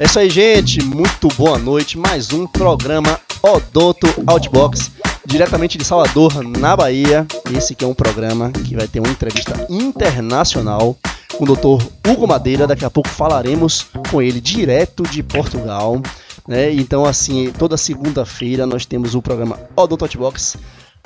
[0.00, 0.80] É isso aí, gente.
[0.80, 1.98] Muito boa noite.
[1.98, 4.92] Mais um programa Odonto Outbox,
[5.26, 7.26] diretamente de Salvador, na Bahia.
[7.52, 10.96] Esse que é um programa que vai ter uma entrevista internacional
[11.36, 11.84] com o Dr.
[12.06, 12.64] Hugo Madeira.
[12.64, 16.00] Daqui a pouco falaremos com ele direto de Portugal.
[16.46, 16.72] Né?
[16.74, 20.56] Então, assim, toda segunda-feira nós temos o programa Odonto Outbox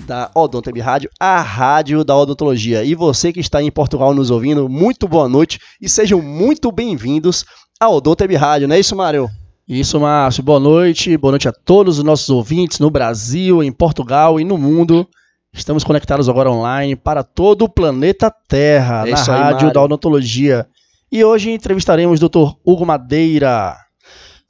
[0.05, 2.85] da Odonto Web Rádio, a rádio da odontologia.
[2.85, 7.47] E você que está em Portugal nos ouvindo, muito boa noite e sejam muito bem-vindos
[7.83, 9.29] a Odonto Web Rádio, não é isso, Mário?
[9.67, 10.41] Isso, Márcio.
[10.41, 11.17] Boa noite.
[11.17, 15.05] Boa noite a todos os nossos ouvintes no Brasil, em Portugal e no mundo.
[15.53, 20.65] Estamos conectados agora online para todo o planeta Terra, é na rádio aí, da odontologia.
[21.11, 22.53] E hoje entrevistaremos o Dr.
[22.65, 23.77] Hugo Madeira.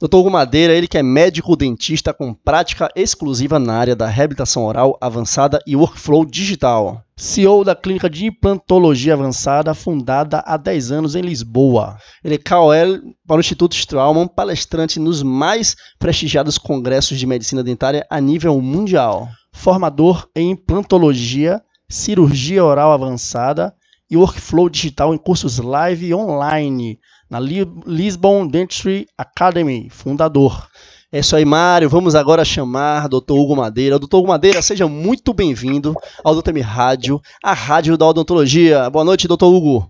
[0.03, 0.17] Dr.
[0.17, 4.97] Hugo Madeira, ele que é médico dentista com prática exclusiva na área da reabilitação oral
[4.99, 7.01] avançada e workflow digital.
[7.15, 11.95] CEO da Clínica de Implantologia Avançada, fundada há 10 anos em Lisboa.
[12.21, 18.05] Ele é KOL para o Instituto Straumann, palestrante nos mais prestigiados congressos de medicina dentária
[18.09, 19.29] a nível mundial.
[19.53, 23.73] Formador em implantologia, cirurgia oral avançada
[24.11, 26.99] e workflow digital em cursos live e online
[27.33, 30.67] na Lisbon Dentistry Academy, fundador.
[31.11, 31.89] É isso aí, Mário.
[31.89, 33.31] Vamos agora chamar Dr.
[33.31, 33.97] Hugo Madeira.
[33.97, 34.17] Dr.
[34.17, 38.87] Hugo Madeira, seja muito bem-vindo ao Doutor Rádio, a rádio da odontologia.
[38.91, 39.45] Boa noite, Dr.
[39.45, 39.89] Hugo.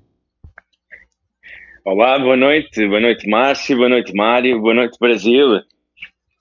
[1.83, 2.87] Olá, boa noite.
[2.87, 3.75] Boa noite, Márcio.
[3.75, 4.61] Boa noite, Mário.
[4.61, 5.59] Boa noite, Brasil.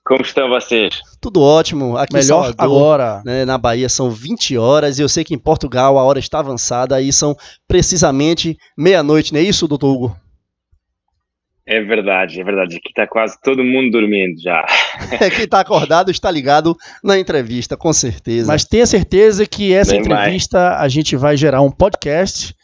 [0.05, 1.01] Como estão vocês?
[1.19, 1.97] Tudo ótimo.
[1.97, 3.21] Aqui Melhor Salvador, agora.
[3.25, 6.39] Né, na Bahia são 20 horas e eu sei que em Portugal a hora está
[6.39, 7.35] avançada e são
[7.67, 10.22] precisamente meia-noite, não é isso, doutor Hugo?
[11.65, 12.75] É verdade, é verdade.
[12.75, 14.65] Aqui está quase todo mundo dormindo já.
[15.19, 18.47] É, quem está acordado está ligado na entrevista, com certeza.
[18.47, 20.81] Mas tenha certeza que essa Bem entrevista mais.
[20.81, 22.55] a gente vai gerar um podcast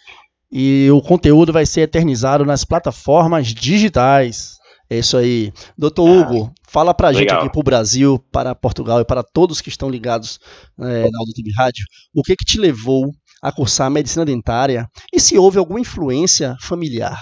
[0.52, 4.58] e o conteúdo vai ser eternizado nas plataformas digitais.
[4.89, 5.52] É isso aí.
[5.77, 7.22] Doutor ah, Hugo, fala pra legal.
[7.22, 10.39] gente aqui pro Brasil, para Portugal e para todos que estão ligados
[10.80, 13.11] é, na Auditoria Rádio, o que que te levou
[13.42, 17.20] a cursar medicina dentária e se houve alguma influência familiar?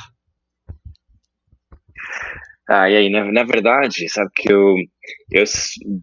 [2.70, 4.76] Ah, e aí, na, na verdade, sabe que eu,
[5.32, 5.44] eu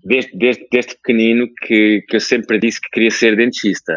[0.05, 3.93] desde, desde, desde pequenino que, que eu sempre disse que queria ser dentista.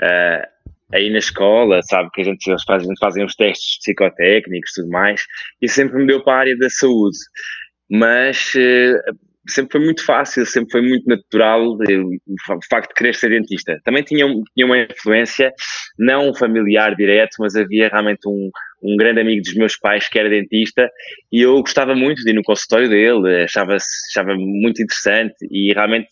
[0.00, 0.46] Uh,
[0.94, 4.90] aí na escola, sabe, que a gente, eles fazem, fazem os testes psicotécnicos e tudo
[4.90, 5.22] mais,
[5.60, 7.18] e sempre me deu para a área da saúde.
[7.90, 9.16] Mas uh,
[9.48, 13.80] sempre foi muito fácil, sempre foi muito natural eu, o facto de querer ser dentista.
[13.84, 15.52] Também tinha, tinha uma influência,
[15.98, 18.50] não familiar direto, mas havia realmente um,
[18.82, 20.88] um grande amigo dos meus pais que era dentista
[21.32, 26.08] e eu gostava muito de ir no consultório dele, achava, achava muito interessante e realmente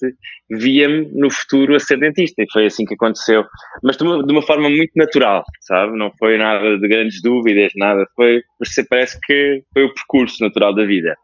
[0.51, 3.45] via-me no futuro a ser dentista e foi assim que aconteceu.
[3.83, 5.97] Mas de uma, de uma forma muito natural, sabe?
[5.99, 8.05] Não foi nada de grandes dúvidas, nada.
[8.15, 8.41] Foi,
[8.89, 11.17] parece que foi o percurso natural da vida.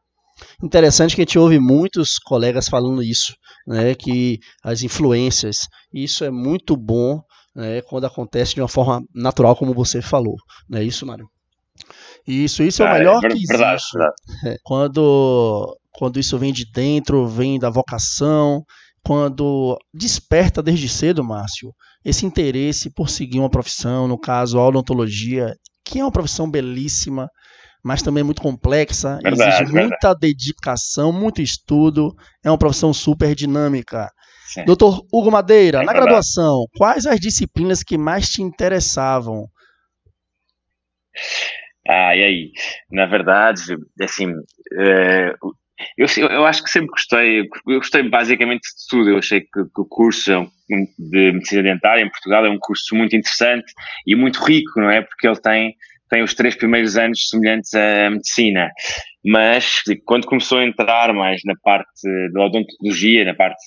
[0.63, 3.35] Interessante que a gente ouve muitos colegas falando isso,
[3.67, 5.59] né, que as influências,
[5.93, 7.23] isso é muito bom
[7.55, 10.37] né, quando acontece de uma forma natural, como você falou.
[10.69, 11.29] Não é isso, Mário?
[12.27, 13.99] Isso, isso é o ah, melhor é, que existe.
[14.47, 18.63] É, quando, quando isso vem de dentro, vem da vocação,
[19.05, 21.71] quando desperta desde cedo, Márcio,
[22.05, 25.55] esse interesse por seguir uma profissão, no caso a odontologia,
[25.85, 27.29] que é uma profissão belíssima,
[27.85, 34.11] mas também muito complexa, verdade, exige muita dedicação, muito estudo, é uma profissão super dinâmica.
[34.55, 34.65] Sim.
[34.65, 39.49] Doutor Hugo Madeira, é na graduação, quais as disciplinas que mais te interessavam?
[41.89, 42.53] Ah, e aí?
[42.89, 44.33] Na verdade, assim,
[44.79, 45.35] é,
[45.99, 49.11] eu, eu acho que sempre gostei, eu gostei basicamente de tudo.
[49.11, 53.17] Eu achei que, que o curso de medicina dentária em Portugal é um curso muito
[53.17, 53.73] interessante
[54.07, 55.03] e muito rico, não é?
[55.03, 55.75] Porque ele tem
[56.15, 58.71] tem os três primeiros anos semelhantes à medicina,
[59.25, 63.65] mas quando começou a entrar mais na parte da odontologia, na parte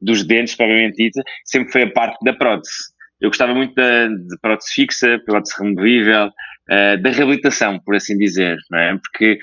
[0.00, 2.72] dos dentes, provavelmente dita, sempre foi a parte da prótese.
[3.20, 8.56] Eu gostava muito da, de prótese fixa, prótese removível, uh, da reabilitação, por assim dizer,
[8.70, 8.96] não é?
[8.98, 9.36] Porque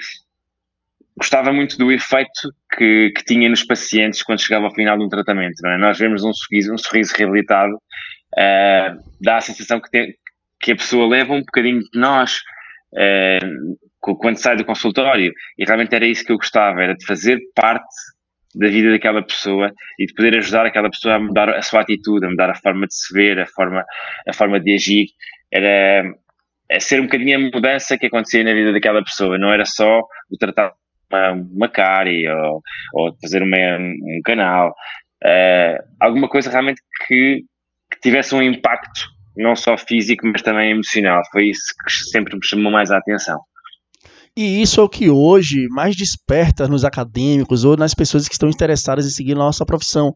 [1.17, 5.09] gostava muito do efeito que, que tinha nos pacientes quando chegava ao final de um
[5.09, 5.77] tratamento, não é?
[5.77, 10.13] Nós vemos um sorriso, um sorriso reabilitado, uh, dá a sensação que, tem,
[10.63, 12.37] que a pessoa leva um bocadinho de nós
[12.93, 15.33] uh, quando sai do consultório.
[15.57, 17.93] E realmente era isso que eu gostava, era de fazer parte
[18.55, 22.25] da vida daquela pessoa e de poder ajudar aquela pessoa a mudar a sua atitude,
[22.25, 23.83] a mudar a forma de se ver, a forma,
[24.27, 25.07] a forma de agir.
[25.51, 26.03] Era
[26.71, 29.37] a ser um bocadinho a mudança que acontecia na vida daquela pessoa.
[29.37, 29.99] Não era só
[30.31, 30.71] o tratar
[31.11, 32.61] uma, uma cárie ou,
[32.93, 34.73] ou fazer uma, um canal.
[35.23, 37.41] Uh, alguma coisa realmente que,
[37.91, 41.21] que tivesse um impacto não só físico, mas também emocional.
[41.31, 43.39] Foi isso que sempre me chamou mais a atenção.
[44.35, 48.49] E isso é o que hoje mais desperta nos acadêmicos ou nas pessoas que estão
[48.49, 50.11] interessadas em seguir nossa profissão,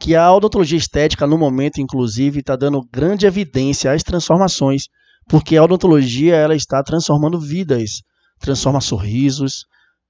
[0.00, 4.84] que a odontologia estética, no momento, inclusive, está dando grande evidência às transformações,
[5.28, 8.02] porque a odontologia ela está transformando vidas,
[8.40, 9.66] transforma sorrisos,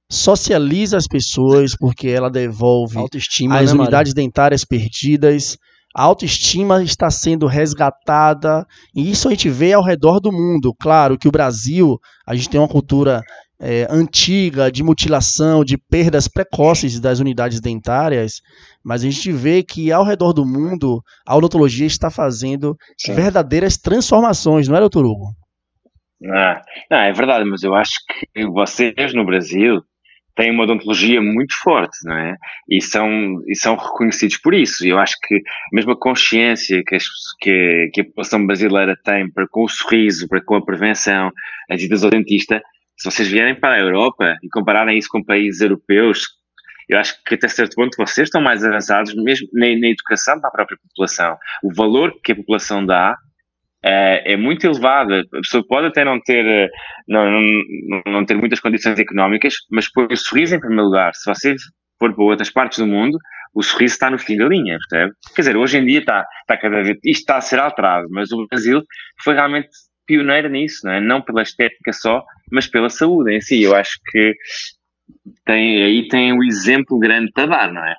[0.08, 5.58] socializa as pessoas, porque ela devolve Autoestima, as né, unidades dentárias perdidas,
[5.94, 8.64] a autoestima está sendo resgatada,
[8.94, 10.74] e isso a gente vê ao redor do mundo.
[10.80, 13.22] Claro que o Brasil, a gente tem uma cultura
[13.60, 18.40] é, antiga de mutilação, de perdas precoces das unidades dentárias,
[18.82, 23.14] mas a gente vê que ao redor do mundo a odontologia está fazendo Sim.
[23.14, 25.34] verdadeiras transformações, não é, doutor Hugo?
[26.32, 26.60] Ah,
[26.90, 27.92] não, é verdade, mas eu acho
[28.34, 29.82] que vocês no Brasil
[30.40, 32.34] têm uma odontologia muito forte, não é?
[32.66, 34.86] E são, e são reconhecidos por isso.
[34.86, 35.40] E eu acho que a
[35.74, 37.04] mesma consciência que, as,
[37.38, 41.30] que, que, a população brasileira tem para com o sorriso, para com a prevenção,
[41.70, 42.62] as idas ao dentista,
[42.96, 46.20] se vocês vierem para a Europa e compararem isso com países europeus,
[46.88, 50.48] eu acho que até certo ponto vocês estão mais avançados mesmo na, na educação para
[50.48, 51.36] a própria população.
[51.62, 53.14] O valor que a população dá
[53.82, 55.20] é, é muito elevada.
[55.20, 56.68] A pessoa pode até não ter, eh,
[57.08, 61.14] não, não, não ter muitas condições económicas, mas põe o sorriso em primeiro lugar.
[61.14, 61.54] Se você
[61.98, 63.18] for para outras partes do mundo,
[63.54, 65.12] o sorriso está no fim da linha, percebe?
[65.34, 68.30] Quer dizer, hoje em dia está, está cada vez, isto está a ser alterado, mas
[68.32, 68.82] o Brasil
[69.22, 69.68] foi realmente
[70.06, 71.00] pioneiro nisso, não é?
[71.00, 73.62] Não pela estética só, mas pela saúde em si.
[73.62, 74.34] Eu acho que
[75.44, 77.94] tem, aí tem um exemplo grande para dar, não é?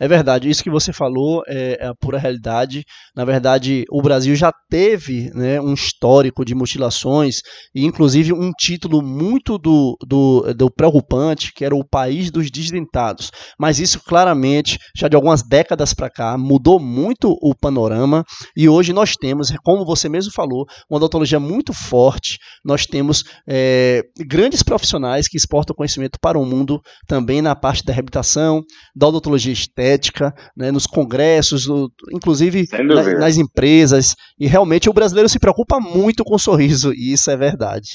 [0.00, 2.84] É verdade, isso que você falou é, é, a pura realidade.
[3.14, 7.40] Na verdade, o Brasil já teve né, um histórico de mutilações
[7.74, 13.30] e, inclusive, um título muito do, do, do preocupante, que era o país dos desdentados.
[13.58, 18.24] Mas isso, claramente, já de algumas décadas para cá, mudou muito o panorama
[18.56, 22.38] e hoje nós temos, como você mesmo falou, uma odontologia muito forte.
[22.64, 27.92] Nós temos é, grandes profissionais que exportam conhecimento para o mundo também na parte da
[27.92, 28.62] reabilitação,
[28.96, 34.14] da odontologia estética estética, né, nos congressos, no, inclusive na, nas empresas.
[34.38, 37.88] E realmente o brasileiro se preocupa muito com o sorriso, e isso é verdade.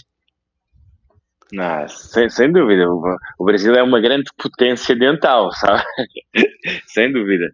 [1.51, 2.83] Não, sem, sem dúvida.
[3.39, 5.81] O, Brasil é uma grande potência dental, sabe?
[6.87, 7.45] sem dúvida.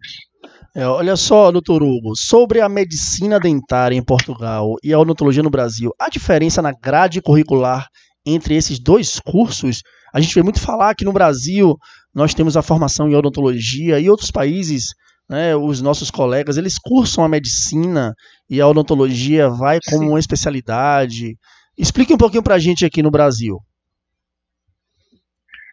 [0.76, 5.50] É, olha só, doutor Hugo, sobre a medicina dentária em Portugal e a odontologia no
[5.50, 7.86] Brasil, a diferença na grade curricular
[8.26, 9.82] entre esses dois cursos,
[10.14, 11.76] a gente vê muito falar que no Brasil
[12.14, 14.94] nós temos a formação em odontologia e outros países,
[15.28, 18.14] né, os nossos colegas, eles cursam a medicina
[18.48, 20.08] e a odontologia vai como Sim.
[20.10, 21.34] uma especialidade.
[21.76, 23.58] Explique um pouquinho para a gente aqui no Brasil.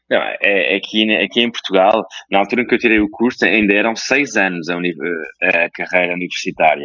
[0.09, 3.45] Não, é, é aqui, aqui em Portugal, na altura em que eu tirei o curso,
[3.45, 6.83] ainda eram seis anos a, a carreira universitária,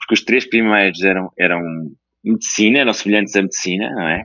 [0.00, 1.60] porque os três primeiros eram, eram
[2.26, 4.24] medicina, eram semelhantes à medicina, não é?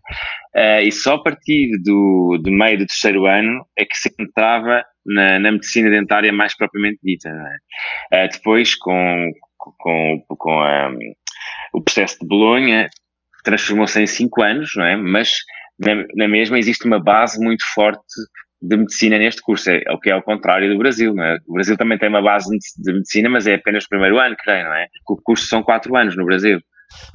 [0.54, 4.84] Uh, e só a partir do, do meio do terceiro ano é que se entrava
[5.06, 8.26] na, na medicina dentária mais propriamente dita, não é?
[8.26, 10.92] Uh, depois, com, com, com a,
[11.74, 12.90] o processo de Bolonha,
[13.44, 14.96] transformou-se em cinco anos, não é?
[14.96, 15.32] Mas
[15.80, 18.04] na, na, mesma existe uma base muito forte
[18.62, 21.38] de medicina neste curso, é, o que é ao contrário do Brasil, não é?
[21.48, 24.66] O Brasil também tem uma base de medicina, mas é apenas o primeiro ano, creio,
[24.66, 24.88] não é?
[25.10, 26.60] O curso são quatro anos no Brasil.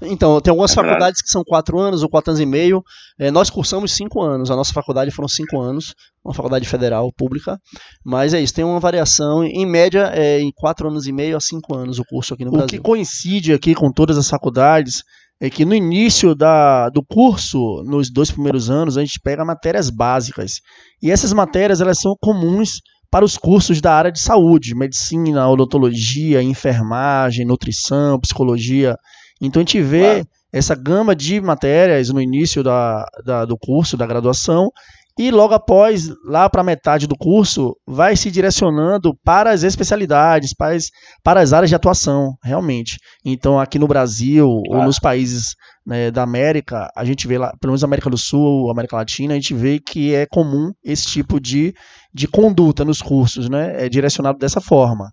[0.02, 2.82] Então, tem algumas é faculdades que são quatro anos ou quatro anos e meio.
[3.18, 4.50] É, nós cursamos cinco anos.
[4.50, 7.58] A nossa faculdade foram cinco anos, uma faculdade federal pública.
[8.04, 9.44] Mas é isso, tem uma variação.
[9.44, 12.50] Em média, é em quatro anos e meio a cinco anos o curso aqui no
[12.50, 12.66] o Brasil.
[12.66, 15.02] O que coincide aqui com todas as faculdades
[15.40, 19.90] é que no início da, do curso, nos dois primeiros anos, a gente pega matérias
[19.90, 20.60] básicas.
[21.02, 26.42] E essas matérias elas são comuns para os cursos da área de saúde, medicina, odontologia,
[26.42, 28.96] enfermagem, nutrição, psicologia.
[29.40, 30.28] Então a gente vê claro.
[30.52, 34.70] essa gama de matérias no início da, da, do curso, da graduação,
[35.18, 40.74] e logo após, lá para metade do curso, vai se direcionando para as especialidades, para
[40.74, 40.90] as,
[41.24, 42.98] para as áreas de atuação, realmente.
[43.24, 44.80] Então, aqui no Brasil, claro.
[44.80, 45.54] ou nos países
[45.86, 49.36] né, da América, a gente vê lá, pelo menos América do Sul, América Latina, a
[49.36, 51.72] gente vê que é comum esse tipo de,
[52.12, 53.86] de conduta nos cursos, né?
[53.86, 55.10] É direcionado dessa forma.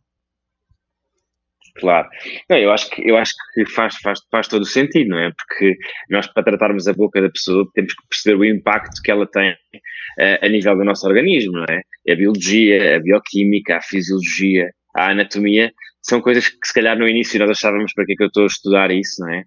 [1.75, 2.07] Claro.
[2.49, 5.31] Não, eu acho que, eu acho que faz, faz, faz todo o sentido, não é?
[5.31, 5.75] Porque
[6.09, 9.51] nós, para tratarmos a boca da pessoa, temos que perceber o impacto que ela tem
[9.51, 11.81] uh, a nível do nosso organismo, não é?
[12.11, 17.39] A biologia, a bioquímica, a fisiologia, a anatomia, são coisas que se calhar no início
[17.39, 19.43] nós achávamos para que é que eu estou a estudar isso, não é?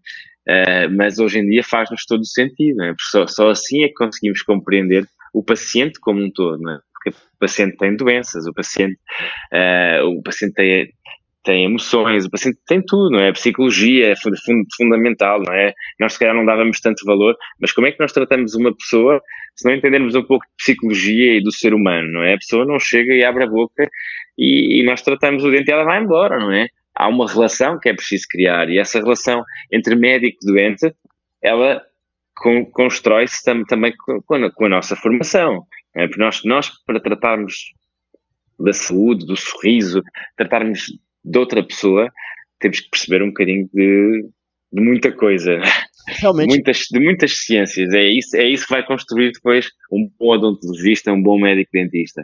[0.49, 2.89] Uh, mas hoje em dia faz-nos todo o sentido, não é?
[2.89, 6.79] Porque só, só assim é que conseguimos compreender o paciente como um todo, não é?
[7.07, 8.99] O paciente tem doenças, o paciente,
[9.53, 10.89] uh, o paciente tem,
[11.47, 13.33] tem emoções, o paciente tem tudo, não é?
[13.33, 14.15] Psicologia é
[14.77, 15.73] fundamental, não é?
[16.01, 19.23] Nós se calhar não dávamos tanto valor, mas como é que nós tratamos uma pessoa
[19.55, 22.35] se não entendermos um pouco de psicologia e do ser humano, não é?
[22.35, 23.89] A pessoa não chega e abre a boca
[24.37, 26.67] e, e nós tratamos o dente e ela vai embora, não é?
[26.93, 30.93] Há uma relação que é preciso criar e essa relação entre médico e doente,
[31.41, 31.81] ela
[32.73, 35.65] constrói-se tam, também com a, com a, nossa formação.
[35.95, 36.09] É?
[36.09, 37.55] Porque nós, nós, para tratarmos
[38.59, 40.03] da saúde, do sorriso,
[40.37, 40.87] tratarmos
[41.27, 42.09] de outra pessoa,
[42.61, 44.29] temos que perceber um bocadinho de,
[44.73, 45.59] de muita coisa.
[46.09, 46.49] Realmente.
[46.49, 47.93] Muitas, de muitas ciências.
[47.93, 52.23] É isso, é isso que vai construir depois um bom odontologista, um bom médico dentista.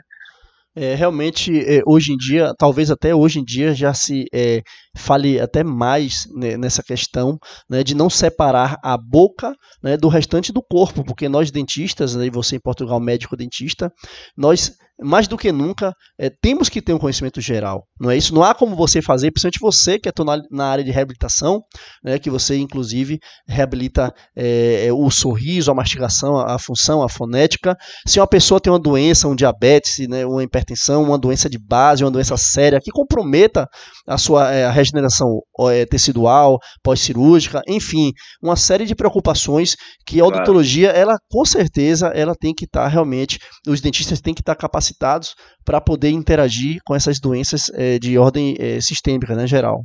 [0.74, 4.62] É, realmente, é, hoje em dia, talvez até hoje em dia já se é,
[4.96, 10.50] fale até mais né, nessa questão né, de não separar a boca né, do restante
[10.50, 13.92] do corpo, porque nós dentistas, né, e você em Portugal médico dentista,
[14.34, 17.84] nós mais do que nunca, é, temos que ter um conhecimento geral.
[18.00, 18.34] Não é isso?
[18.34, 21.62] Não há como você fazer, principalmente você que na, na área de reabilitação,
[22.02, 27.08] né, que você inclusive reabilita é, é, o sorriso, a mastigação, a, a, função, a
[27.08, 27.76] fonética.
[28.06, 32.04] Se uma pessoa tem uma doença, um diabetes, né, uma hipertensão, uma doença de base,
[32.04, 33.68] uma doença séria que comprometa
[34.06, 35.40] a sua é, a regeneração
[35.70, 42.34] é, tecidual, pós-cirúrgica, enfim, uma série de preocupações que a odontologia, ela com certeza, ela
[42.34, 45.34] tem que estar tá, realmente, os dentistas têm que estar tá capacitados capacitados
[45.64, 49.84] para poder interagir com essas doenças é, de ordem é, sistêmica, né, geral.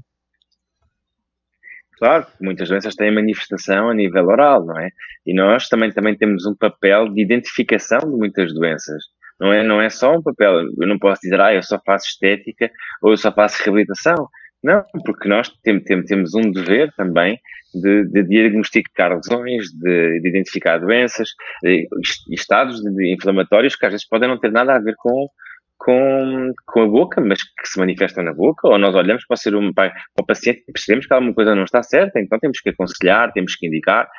[1.98, 4.90] Claro, muitas doenças têm manifestação a nível oral, não é?
[5.26, 9.04] E nós também, também temos um papel de identificação de muitas doenças.
[9.40, 12.08] Não é, não é só um papel, eu não posso dizer, ah, eu só faço
[12.08, 12.70] estética
[13.02, 14.28] ou eu só faço reabilitação.
[14.68, 17.40] Não, porque nós temos, temos um dever também
[17.74, 21.30] de, de diagnosticar lesões, de, de identificar doenças,
[21.64, 21.88] de,
[22.32, 25.30] estados inflamatórios que às vezes podem não ter nada a ver com,
[25.78, 29.56] com, com a boca, mas que se manifestam na boca, ou nós olhamos para ser
[29.56, 32.68] um, para o paciente e percebemos que alguma coisa não está certa, então temos que
[32.68, 34.10] aconselhar, temos que indicar.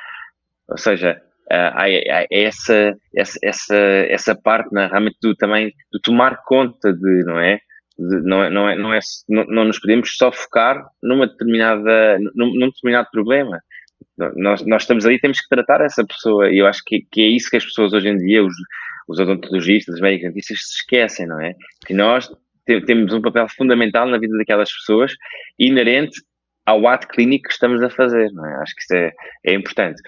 [0.67, 6.41] Ou seja, há, há essa, essa, essa, essa parte né, realmente do, também de tomar
[6.43, 7.59] conta de, não é?
[7.99, 12.53] Não, é, não, é, não, é, não, não nos podemos só focar numa determinada, num,
[12.53, 13.59] num determinado problema.
[14.35, 17.27] Nós, nós estamos aí temos que tratar essa pessoa e eu acho que, que é
[17.27, 18.53] isso que as pessoas hoje em dia, os,
[19.07, 21.53] os odontologistas, os médicos dentistas se esquecem, não é?
[21.85, 22.29] Que nós
[22.65, 25.13] te, temos um papel fundamental na vida daquelas pessoas
[25.57, 26.21] inerente
[26.65, 28.61] ao ato clínico que estamos a fazer, não é?
[28.61, 29.11] Acho que isso é,
[29.45, 30.01] é importante.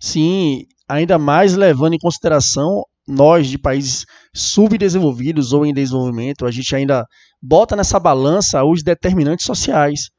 [0.00, 6.74] Sim, ainda mais levando em consideração nós de países subdesenvolvidos ou em desenvolvimento, a gente
[6.74, 7.04] ainda
[7.40, 10.10] bota nessa balança os determinantes sociais,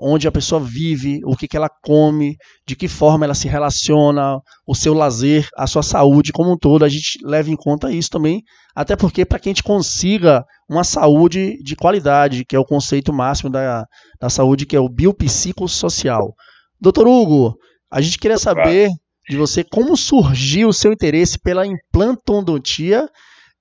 [0.00, 2.36] onde a pessoa vive, o que, que ela come,
[2.66, 6.84] de que forma ela se relaciona, o seu lazer, a sua saúde como um todo,
[6.84, 8.42] a gente leva em conta isso também,
[8.74, 13.12] até porque para que a gente consiga uma saúde de qualidade, que é o conceito
[13.12, 13.84] máximo da,
[14.20, 16.34] da saúde, que é o biopsicossocial.
[16.80, 17.54] Doutor Hugo,
[17.90, 18.88] a gente queria saber
[19.28, 23.08] de você como surgiu o seu interesse pela implantodontia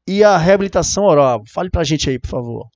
[0.08, 1.44] e a reabilitação oral.
[1.54, 2.68] Fale para a gente aí, por favor.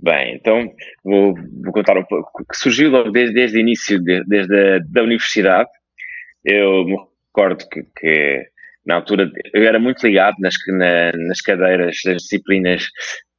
[0.00, 0.72] Bem, então
[1.04, 2.30] vou, vou, contar um pouco.
[2.54, 5.68] Surgiu logo desde, desde o início, de, desde a da universidade.
[6.44, 6.96] Eu me
[7.26, 8.48] recordo que, que,
[8.86, 12.86] na altura eu era muito ligado nas, na, nas cadeiras das disciplinas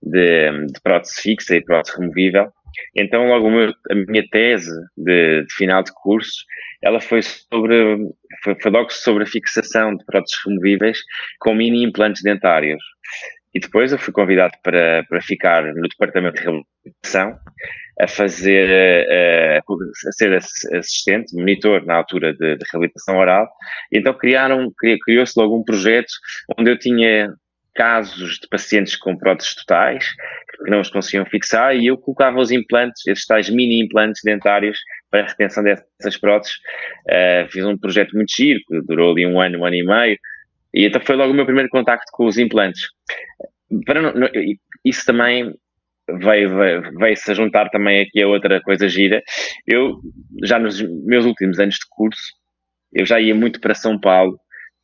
[0.02, 2.52] de, de prótese fixa e prótese removível.
[2.96, 6.46] Então, logo meu, a minha tese de, de, final de curso,
[6.82, 7.98] ela foi sobre,
[8.44, 11.00] foi, logo sobre a fixação de próteses removíveis
[11.40, 12.82] com mini implantes dentários.
[13.54, 17.40] E depois eu fui convidado para, para ficar no departamento de reabilitação,
[18.00, 18.70] a fazer,
[19.10, 23.50] a, a ser assistente, monitor na altura de, de reabilitação oral.
[23.92, 24.72] Então criaram,
[25.04, 26.12] criou-se logo um projeto
[26.58, 27.34] onde eu tinha
[27.80, 30.06] casos de pacientes com próteses totais
[30.66, 34.78] que não os conseguiam fixar e eu colocava os implantes, esses tais mini implantes dentários
[35.10, 36.58] para a retenção dessas próteses.
[37.08, 40.18] Uh, fiz um projeto muito giro, que durou ali um ano, um ano e meio,
[40.74, 42.82] e então foi logo o meu primeiro contacto com os implantes.
[43.72, 44.30] Não, não,
[44.84, 45.54] isso também
[46.18, 49.24] veio, veio, veio se a juntar também aqui a outra coisa gira.
[49.66, 50.02] Eu,
[50.44, 52.34] já nos meus últimos anos de curso,
[52.92, 54.38] eu já ia muito para São Paulo,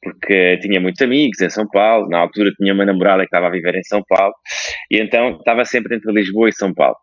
[0.06, 3.52] porque tinha muitos amigos em São Paulo, na altura tinha uma namorada que estava a
[3.52, 4.34] viver em São Paulo,
[4.92, 6.96] e então estava sempre entre Lisboa e São Paulo.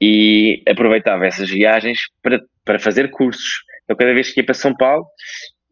[0.00, 3.62] E aproveitava essas viagens para, para fazer cursos.
[3.84, 5.04] Então, cada vez que ia para São Paulo,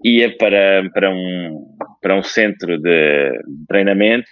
[0.04, 1.64] ia para, para, um,
[2.02, 3.32] para um centro de
[3.66, 4.26] treinamento,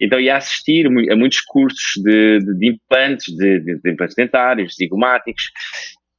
[0.00, 5.44] então ia assistir a muitos cursos de, de, de implantes, de, de, implantes dentários, zigomáticos,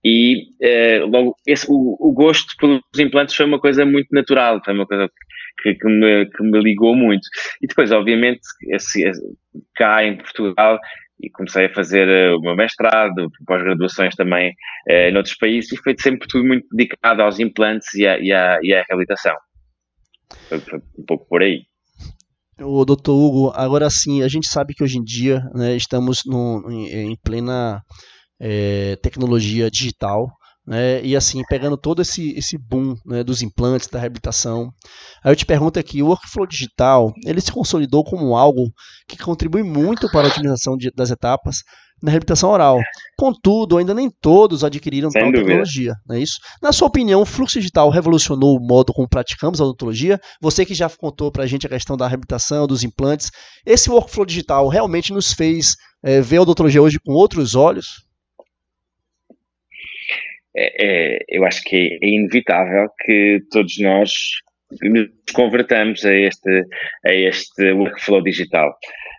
[0.03, 4.73] e uh, logo esse, o, o, gosto pelos implantes foi uma coisa muito natural, foi
[4.73, 5.09] uma coisa
[5.61, 7.25] que, que, me, que me ligou muito.
[7.61, 9.21] E depois, obviamente, esse, esse,
[9.75, 10.77] cá em Portugal
[11.21, 14.51] e comecei a fazer uh, o meu mestrado, pós-graduações também
[14.89, 18.59] uh, noutros países e foi sempre tudo muito dedicado aos implantes e à, e à,
[18.61, 19.35] e à reabilitação.
[20.49, 21.61] Foi, foi um pouco por aí.
[22.59, 26.63] O doutor Hugo, agora sim, a gente sabe que hoje em dia né, estamos no,
[26.69, 27.81] em, em, plena
[28.45, 30.27] é, tecnologia digital,
[30.67, 34.69] né, e assim, pegando todo esse, esse boom né, dos implantes, da reabilitação.
[35.23, 38.69] Aí eu te pergunto aqui, o workflow digital, ele se consolidou como algo
[39.07, 41.59] que contribui muito para a otimização de, das etapas,
[42.01, 42.81] na reabilitação oral.
[43.17, 45.47] Contudo, ainda nem todos adquiriram Sem tal dúvida.
[45.47, 46.37] tecnologia, não é isso?
[46.61, 50.19] Na sua opinião, o fluxo digital revolucionou o modo como praticamos a odontologia?
[50.41, 53.31] Você que já contou para a gente a questão da reabilitação, dos implantes,
[53.65, 58.03] esse workflow digital realmente nos fez é, ver a odontologia hoje com outros olhos?
[60.55, 64.11] É, é, eu acho que é inevitável que todos nós
[64.81, 66.65] nos convertamos a este,
[67.05, 68.69] a este workflow digital.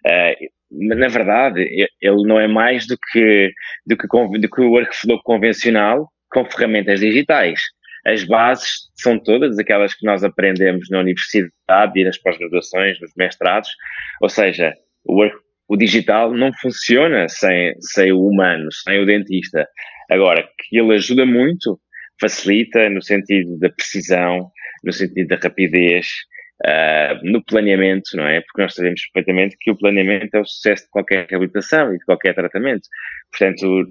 [0.07, 1.61] Uh, na verdade,
[2.01, 3.53] ele não é mais do que,
[3.87, 7.61] do que, do que o workflow convencional com ferramentas digitais.
[8.05, 13.71] As bases são todas aquelas que nós aprendemos na universidade e nas pós-graduações, nos mestrados,
[14.21, 14.75] ou seja,
[15.05, 15.37] o, work,
[15.69, 19.67] o digital não funciona sem, sem o humano, sem o dentista.
[20.11, 21.81] Agora, que ele ajuda muito,
[22.21, 24.51] facilita no sentido da precisão,
[24.85, 26.07] no sentido da rapidez,
[26.65, 28.41] uh, no planeamento, não é?
[28.43, 32.05] Porque nós sabemos perfeitamente que o planeamento é o sucesso de qualquer reabilitação e de
[32.05, 32.89] qualquer tratamento.
[33.31, 33.87] Portanto,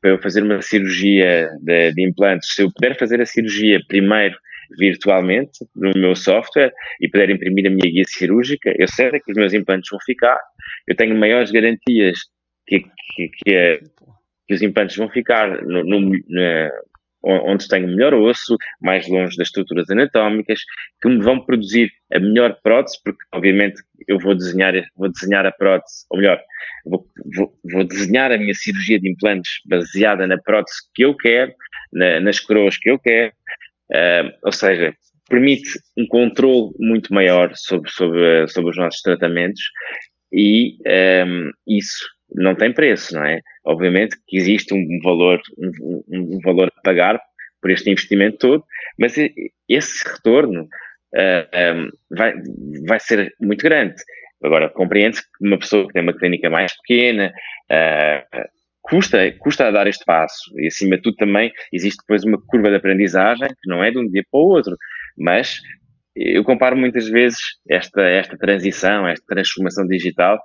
[0.00, 4.36] para eu fazer uma cirurgia de, de implantes, se eu puder fazer a cirurgia primeiro
[4.78, 9.36] virtualmente no meu software e puder imprimir a minha guia cirúrgica, eu sei que os
[9.36, 10.38] meus implantes vão ficar,
[10.86, 12.18] eu tenho maiores garantias
[12.66, 13.80] que, que, que,
[14.46, 16.12] que os implantes vão ficar no, no,
[17.26, 20.60] onde tenho melhor osso, mais longe das estruturas anatómicas,
[21.00, 25.50] que me vão produzir a melhor prótese, porque obviamente eu vou desenhar, vou desenhar a
[25.50, 26.40] prótese, ou melhor,
[26.84, 27.04] vou,
[27.34, 31.52] vou, vou desenhar a minha cirurgia de implantes baseada na prótese que eu quero,
[31.92, 33.32] na, nas coroas que eu quero,
[33.92, 34.94] uh, ou seja,
[35.28, 39.60] permite um controle muito maior sobre, sobre, sobre os nossos tratamentos
[40.32, 40.76] e
[41.26, 43.40] um, isso não tem preço, não é?
[43.64, 47.20] Obviamente que existe um valor, um, um valor a pagar
[47.60, 48.64] por este investimento todo,
[48.98, 49.14] mas
[49.68, 52.34] esse retorno uh, um, vai,
[52.86, 53.94] vai ser muito grande.
[54.42, 57.32] Agora, compreende-se que uma pessoa que tem uma clínica mais pequena
[57.70, 58.48] uh,
[58.88, 62.70] custa, custa a dar este passo e, acima de tudo, também existe depois uma curva
[62.70, 64.76] de aprendizagem que não é de um dia para o outro,
[65.18, 65.60] mas
[66.14, 70.38] eu comparo muitas vezes esta, esta transição, esta transformação digital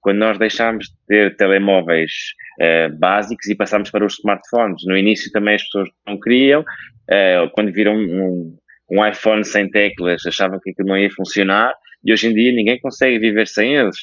[0.00, 2.12] quando nós deixámos de ter telemóveis
[2.60, 4.84] uh, básicos e passámos para os smartphones.
[4.86, 8.56] No início também as pessoas não queriam, uh, quando viram um,
[8.90, 11.74] um, iPhone sem teclas achavam que aquilo não ia funcionar
[12.04, 13.96] e hoje em dia ninguém consegue viver sem eles.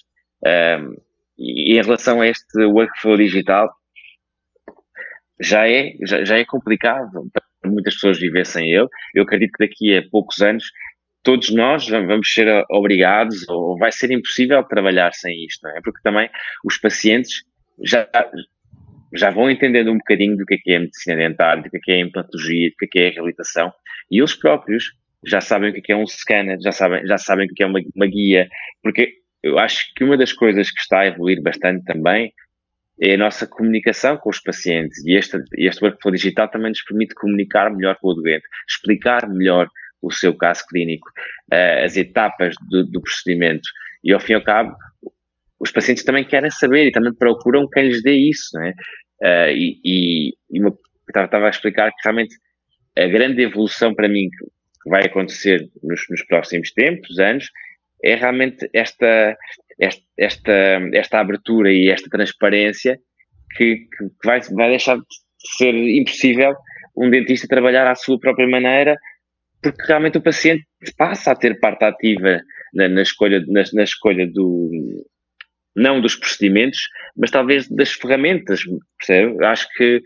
[0.45, 1.01] Uh,
[1.37, 3.69] e em relação a este workflow digital,
[5.39, 8.87] já é, já, já é complicado para muitas pessoas viver sem ele.
[9.13, 10.65] Eu acredito que daqui a poucos anos
[11.23, 15.81] todos nós vamos ser obrigados ou vai ser impossível trabalhar sem isto, não é?
[15.83, 16.29] Porque também
[16.63, 17.43] os pacientes
[17.83, 18.07] já,
[19.13, 21.79] já vão entendendo um bocadinho do que é, que é medicina dentária, do que é,
[21.81, 23.73] que é implantologia, do que é, que é reabilitação
[24.09, 24.93] e eles próprios
[25.25, 27.63] já sabem o que é, que é um scanner, já sabem, já sabem o que
[27.63, 28.47] é uma, uma guia,
[28.83, 29.13] porque
[29.45, 32.33] eu acho que uma das coisas que está a evoluir bastante também
[32.99, 37.13] é a nossa comunicação com os pacientes e este, este workflow digital também nos permite
[37.13, 39.69] comunicar melhor com o doente, explicar melhor
[40.01, 41.07] o seu caso clínico,
[41.53, 43.67] uh, as etapas do, do, procedimento.
[44.03, 44.75] E ao fim e ao cabo,
[45.59, 48.73] os pacientes também querem saber e também procuram quem lhes dê isso, né?
[49.51, 50.33] E, e,
[51.07, 52.35] estava a explicar que realmente
[52.97, 57.49] a grande evolução para mim que vai acontecer nos, nos próximos tempos, anos,
[58.03, 59.37] é realmente esta,
[59.79, 62.99] esta, esta, esta abertura e esta transparência
[63.55, 65.03] que, que vai, vai deixar de
[65.57, 66.55] ser impossível
[66.97, 68.97] um dentista trabalhar à sua própria maneira
[69.61, 70.63] porque realmente o paciente
[70.95, 72.39] passa a ter parte ativa
[72.73, 74.69] na, na escolha, na, na, escolha do,
[75.75, 76.79] não dos procedimentos,
[77.17, 78.61] mas talvez das ferramentas,
[78.99, 79.43] percebe?
[79.43, 80.03] Acho que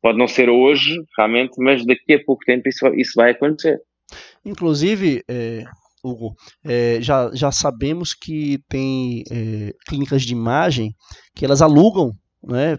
[0.00, 3.78] pode não ser hoje, realmente, mas daqui a pouco tempo isso, isso vai acontecer.
[4.44, 5.64] Inclusive, é,
[6.02, 6.34] Hugo,
[6.64, 10.94] é, já, já sabemos que tem é, clínicas de imagem
[11.34, 12.12] que elas alugam
[12.42, 12.76] né,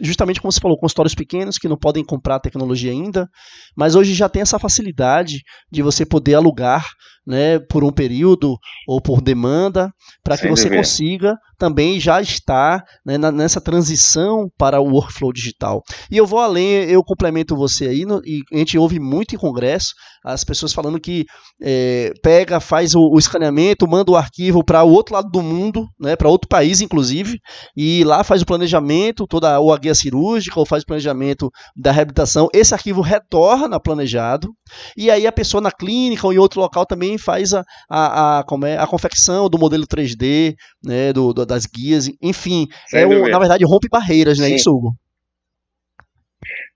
[0.00, 3.28] justamente como você falou, consultórios pequenos que não podem comprar tecnologia ainda,
[3.76, 6.84] mas hoje já tem essa facilidade de você poder alugar
[7.28, 8.56] né, por um período
[8.86, 9.92] ou por demanda,
[10.24, 15.82] para que você consiga também já estar né, nessa transição para o workflow digital.
[16.10, 19.38] E eu vou além, eu complemento você aí, no, e a gente ouve muito em
[19.38, 19.92] congresso
[20.24, 21.24] as pessoas falando que
[21.62, 25.86] é, pega, faz o, o, escaneamento, manda o arquivo para o outro lado do mundo,
[25.98, 27.38] né, para outro país, inclusive,
[27.76, 31.92] e lá faz o planejamento, toda ou a guia cirúrgica, ou faz o planejamento da
[31.92, 32.48] reabilitação.
[32.52, 34.52] Esse arquivo retorna planejado,
[34.96, 38.44] e aí a pessoa na clínica ou em outro local também faz a, a, a,
[38.44, 42.66] como é, a confecção do modelo 3D, né, do, do das guias, enfim.
[42.92, 44.92] é um, na verdade, rompe barreiras, né, isso, Hugo?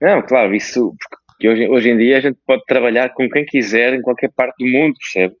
[0.01, 0.93] Não, claro, isso,
[1.43, 4.69] hoje, hoje em dia a gente pode trabalhar com quem quiser em qualquer parte do
[4.69, 5.35] mundo, percebe?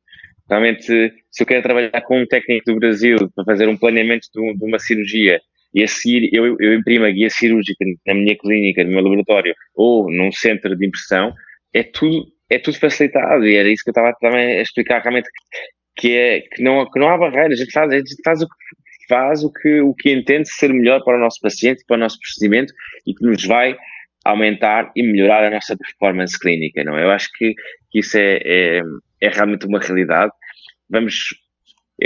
[0.49, 4.65] Realmente, se eu quero trabalhar com um técnico do Brasil para fazer um planeamento de
[4.65, 5.39] uma cirurgia
[5.73, 9.53] e a seguir eu, eu imprimo a guia cirúrgica na minha clínica, no meu laboratório
[9.75, 11.33] ou num centro de impressão,
[11.73, 15.27] é tudo é tudo facilitado e era isso que eu estava também a explicar realmente
[15.95, 18.47] que é que não, que não há barreiras, a gente faz, a gente faz o
[18.47, 18.53] que
[19.07, 22.17] faz o que, o que entende ser melhor para o nosso paciente, para o nosso
[22.19, 22.73] procedimento
[23.05, 23.75] e que nos vai
[24.23, 27.03] aumentar e melhorar a nossa performance clínica, não é?
[27.03, 27.53] Eu acho que,
[27.91, 28.81] que isso é, é,
[29.21, 30.31] é, realmente uma realidade.
[30.89, 31.15] Vamos,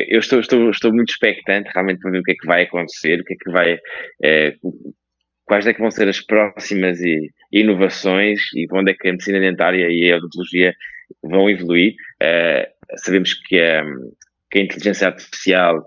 [0.07, 3.19] eu estou, estou, estou muito expectante realmente para ver o que é que vai acontecer,
[3.19, 3.79] o que é que vai,
[4.23, 4.55] é,
[5.45, 6.99] quais é que vão ser as próximas
[7.51, 10.73] inovações e onde é que a medicina dentária e a odontologia
[11.23, 11.93] vão evoluir.
[12.21, 13.83] Uh, sabemos que a,
[14.51, 15.85] que a, inteligência artificial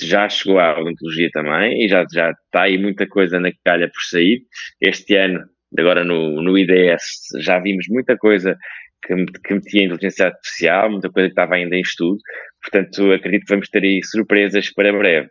[0.00, 4.02] já chegou à odontologia também e já, já está aí muita coisa na calha por
[4.02, 4.42] sair.
[4.80, 5.44] Este ano,
[5.76, 8.56] agora no, no IDS, já vimos muita coisa
[9.02, 12.18] que, que metia a inteligência artificial, muita coisa que estava ainda em estudo.
[12.62, 15.28] Portanto, acredito que vamos ter aí surpresas para breve.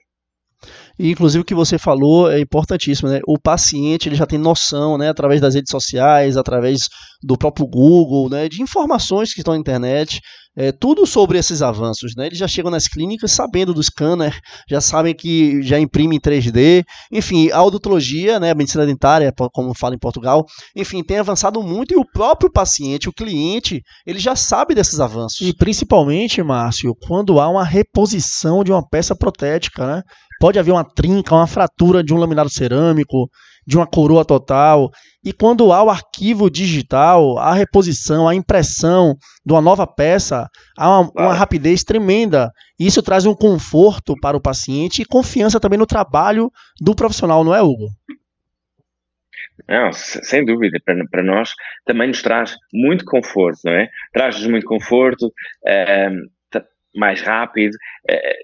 [0.98, 3.20] E inclusive o que você falou é importantíssimo, né?
[3.28, 6.90] O paciente ele já tem noção, né, através das redes sociais, através
[7.22, 10.20] do próprio Google, né, de informações que estão na internet,
[10.58, 12.26] é, tudo sobre esses avanços, né?
[12.26, 14.36] Eles já chegam nas clínicas sabendo do scanner,
[14.68, 19.76] já sabem que já imprime em 3D, enfim, a odontologia, né, a medicina dentária, como
[19.76, 24.36] fala em Portugal, enfim, tem avançado muito e o próprio paciente, o cliente, ele já
[24.36, 25.48] sabe desses avanços.
[25.48, 30.02] E principalmente, Márcio, quando há uma reposição de uma peça protética, né?
[30.40, 33.28] Pode haver uma trinca, uma fratura de um laminado cerâmico,
[33.68, 34.90] de uma coroa total.
[35.24, 41.02] E quando há o arquivo digital, a reposição, a impressão de uma nova peça, há
[41.02, 42.50] uma, uma rapidez tremenda.
[42.80, 46.50] Isso traz um conforto para o paciente e confiança também no trabalho
[46.80, 47.90] do profissional, não é, Hugo?
[49.68, 51.52] Não, sem dúvida, para, nós
[51.86, 53.90] também nos traz muito conforto, não é?
[54.14, 55.30] Traz-nos muito conforto,
[55.66, 56.10] eh,
[56.98, 57.76] mais rápido,
[58.10, 58.38] eh,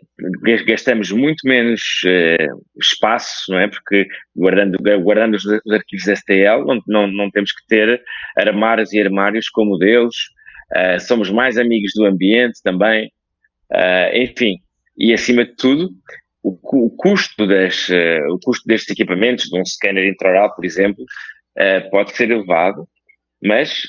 [0.65, 2.47] gastamos muito menos eh,
[2.79, 3.67] espaço, não é?
[3.67, 8.01] Porque guardando, guardando os, arquivos STL, não, não, não temos que ter
[8.37, 10.15] armários e armários como Deus,
[10.75, 13.11] eh, somos mais amigos do ambiente também,
[14.13, 14.57] enfim,
[14.95, 15.89] e acima de tudo,
[16.43, 17.89] o, o custo, das,
[18.29, 21.03] o custo destes equipamentos, de um scanner intraoral, por exemplo,
[21.89, 22.87] pode ser elevado,
[23.43, 23.81] mas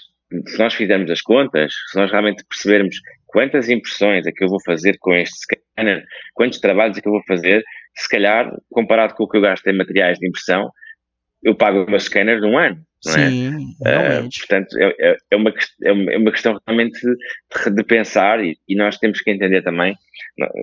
[0.46, 2.96] se nós fizermos as contas, se nós realmente percebermos
[3.35, 7.12] quantas impressões é que eu vou fazer com este scanner, quantos trabalhos é que eu
[7.12, 10.70] vou fazer, se calhar, comparado com o que eu gasto em materiais de impressão,
[11.42, 12.81] eu pago o meu scanner num ano.
[13.05, 13.29] Não é?
[13.29, 18.57] Sim, Uh, portanto, é, é, é, uma, é uma questão realmente de, de pensar e,
[18.68, 19.94] e, nós temos que entender também,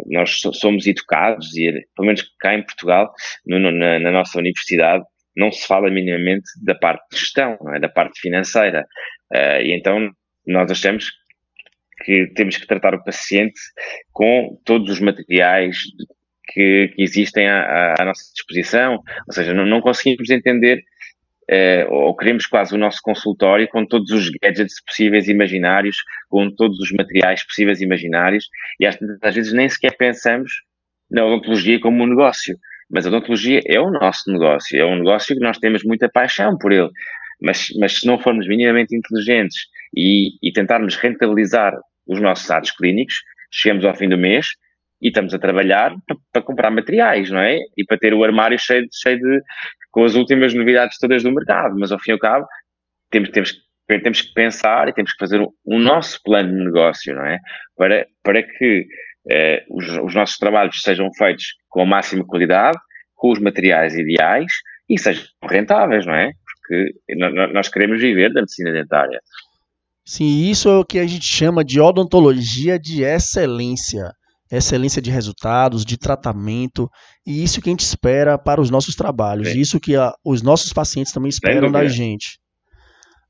[0.08, 3.14] nós somos educados e, pelo menos cá em Portugal,
[3.46, 5.04] no, na, na, nossa universidade,
[5.36, 7.80] não se fala minimamente da parte de gestão, é?
[7.80, 8.88] da parte financeira.
[9.32, 10.10] Uh, e então
[10.48, 11.12] nós achamos
[12.04, 13.60] que temos que tratar o paciente
[14.12, 15.78] com todos os materiais
[16.48, 20.84] que, que existem à, à, nossa disposição, ou seja, não, não conseguimos entender
[21.50, 25.98] eh, ou queremos quase o nosso consultório com todos os gadgets possíveis e imaginários,
[26.30, 28.48] com todos os materiais possíveis e imaginários,
[28.80, 30.52] e às, às vezes nem sequer pensamos
[31.10, 32.58] na odontologia como um negócio.
[32.90, 36.58] Mas a odontologia é o nosso negócio, é um negócio que nós temos muita paixão
[36.58, 36.90] por ele.
[37.42, 39.58] Mas, mas se não formos minimamente inteligentes
[39.96, 41.74] e, e tentarmos rentabilizar
[42.08, 43.16] os nossos atos clínicos,
[43.52, 44.48] chegamos ao fim do mês
[45.02, 47.58] e estamos a trabalhar para, para comprar materiais, não é?
[47.76, 49.42] E para ter o armário cheio, cheio de,
[49.92, 51.76] com as últimas novidades todas do mercado.
[51.78, 52.46] Mas ao fim e ao cabo,
[53.10, 53.54] temos, temos,
[53.88, 57.40] temos que pensar e temos que fazer o, o nosso plano de negócio, não é?
[57.76, 58.86] Para, para que
[59.30, 62.78] eh, os, os nossos trabalhos sejam feitos com a máxima qualidade,
[63.16, 64.52] com os materiais ideais
[64.90, 66.32] e sejam rentáveis, não é?
[66.72, 66.94] Porque
[67.54, 69.20] nós queremos viver da medicina dentária.
[70.06, 74.12] Sim, isso é o que a gente chama de odontologia de excelência.
[74.50, 76.90] excelência de resultados, de tratamento,
[77.26, 79.54] e isso que a gente espera para os nossos trabalhos, é.
[79.54, 82.38] isso que a, os nossos pacientes também esperam da gente.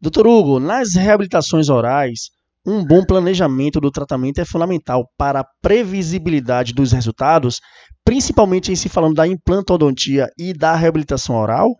[0.01, 2.31] Doutor Hugo, nas reabilitações orais,
[2.65, 7.59] um bom planejamento do tratamento é fundamental para a previsibilidade dos resultados,
[8.03, 11.75] principalmente em se falando da implantodontia e da reabilitação oral?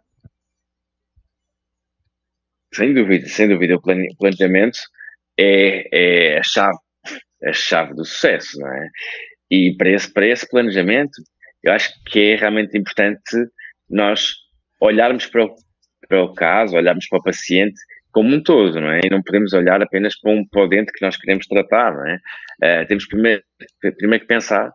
[2.74, 3.76] Sem dúvida, sem dúvida.
[3.76, 3.82] O
[4.18, 4.80] planejamento
[5.40, 6.78] é, é a chave,
[7.44, 8.88] a chave do sucesso, não é?
[9.50, 11.22] E para esse, para esse planejamento,
[11.64, 13.36] eu acho que é realmente importante
[13.90, 14.34] nós
[14.80, 15.56] olharmos para o,
[16.08, 17.80] para o caso, olharmos para o paciente
[18.12, 19.02] como um todo, não é?
[19.04, 22.08] E não podemos olhar apenas para um para o dente que nós queremos tratar, não
[22.08, 22.16] é?
[22.84, 23.42] Uh, temos primeiro,
[23.98, 24.72] primeiro que pensar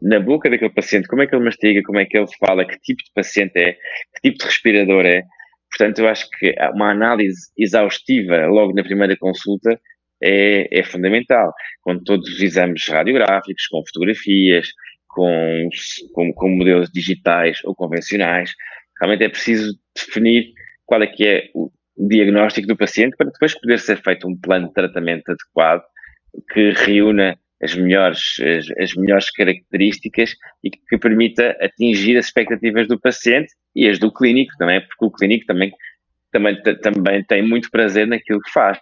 [0.00, 2.78] na boca daquele paciente, como é que ele mastiga, como é que ele fala, que
[2.80, 5.22] tipo de paciente é, que tipo de respirador é.
[5.70, 9.80] Portanto, eu acho que uma análise exaustiva logo na primeira consulta
[10.22, 11.52] é, é fundamental,
[11.82, 14.68] com todos os exames radiográficos, com fotografias,
[15.08, 15.68] com,
[16.12, 18.52] com, com modelos digitais ou convencionais.
[19.00, 20.52] Realmente é preciso definir
[20.84, 24.68] qual é que é o diagnóstico do paciente para depois poder ser feito um plano
[24.68, 25.82] de tratamento adequado
[26.52, 32.88] que reúna as melhores, as, as, melhores características e que, que, permita atingir as expectativas
[32.88, 35.72] do paciente e as do clínico também, porque o clínico também,
[36.32, 38.78] também, também tem muito prazer naquilo que faz.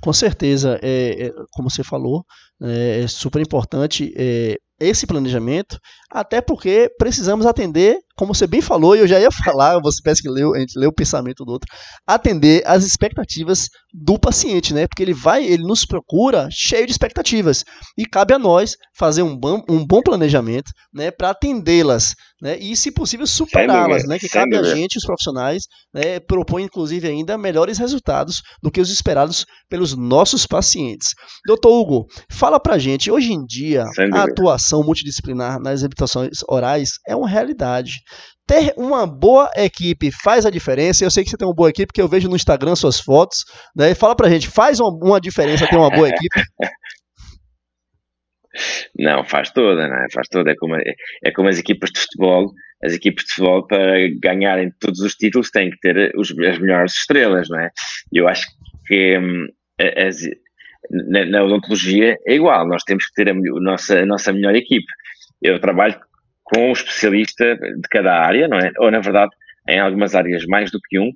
[0.00, 2.24] Com certeza, é, é, como você falou,
[2.62, 5.78] é, é super importante é, esse planejamento,
[6.10, 10.22] até porque precisamos atender, como você bem falou, e eu já ia falar, você parece
[10.22, 11.68] que leu, a gente leu o pensamento do outro,
[12.06, 14.86] atender as expectativas do paciente, né?
[14.86, 17.64] Porque ele vai, ele nos procura cheio de expectativas.
[17.96, 22.58] E cabe a nós fazer um bom, um bom planejamento, né, para atendê-las, né?
[22.58, 24.18] E, se possível, superá-las, né?
[24.18, 25.64] Que cabe a gente, os profissionais,
[25.94, 31.14] né, propor, inclusive, ainda melhores resultados do que os esperados pelos nossos pacientes.
[31.46, 36.92] Doutor Hugo, fala pra gente, hoje em dia, a atuação atuação multidisciplinar nas habitações orais
[37.06, 37.94] é uma realidade.
[38.46, 41.04] Ter uma boa equipe faz a diferença.
[41.04, 43.44] Eu sei que você tem uma boa equipe, porque eu vejo no Instagram suas fotos.
[43.76, 43.94] Né?
[43.94, 46.40] Fala pra gente, faz uma, uma diferença ter uma boa equipe?
[48.98, 50.06] Não, faz toda, não é?
[50.12, 50.50] Faz toda.
[50.50, 52.52] É como, é como as equipas de futebol.
[52.82, 56.92] As equipas de futebol, para ganharem todos os títulos, têm que ter os, as melhores
[56.94, 57.70] estrelas, não é?
[58.12, 58.48] Eu acho
[58.88, 59.46] que hum,
[59.96, 60.16] as,
[60.90, 64.54] na, na, odontologia é igual, nós temos que ter a, a, nossa, a nossa melhor
[64.54, 64.86] equipe.
[65.42, 65.98] Eu trabalho
[66.44, 68.70] com um especialista de cada área, não é?
[68.78, 69.30] Ou, na verdade,
[69.68, 71.12] em algumas áreas mais do que um,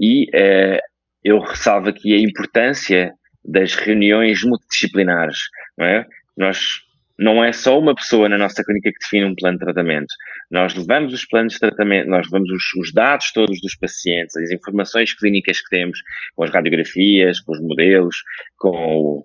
[0.00, 0.80] e eh,
[1.24, 3.12] eu ressalvo aqui a importância
[3.44, 5.38] das reuniões multidisciplinares,
[5.76, 6.06] não é?
[6.36, 6.80] Nós
[7.18, 10.14] não é só uma pessoa na nossa clínica que define um plano de tratamento.
[10.50, 14.50] Nós levamos os planos de tratamento, nós levamos os, os, dados todos dos pacientes, as
[14.52, 15.98] informações clínicas que temos,
[16.36, 18.16] com as radiografias, com os modelos,
[18.56, 19.24] com,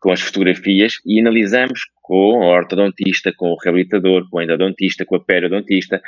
[0.00, 5.16] com as fotografias e analisamos com o ortodontista, com o reabilitador, com o endodontista, com
[5.16, 6.00] a periodontista.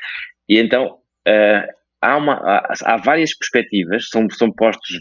[0.48, 4.98] E então uh, há, uma, há, há, várias perspectivas, são, são postos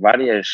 [0.00, 0.46] várias,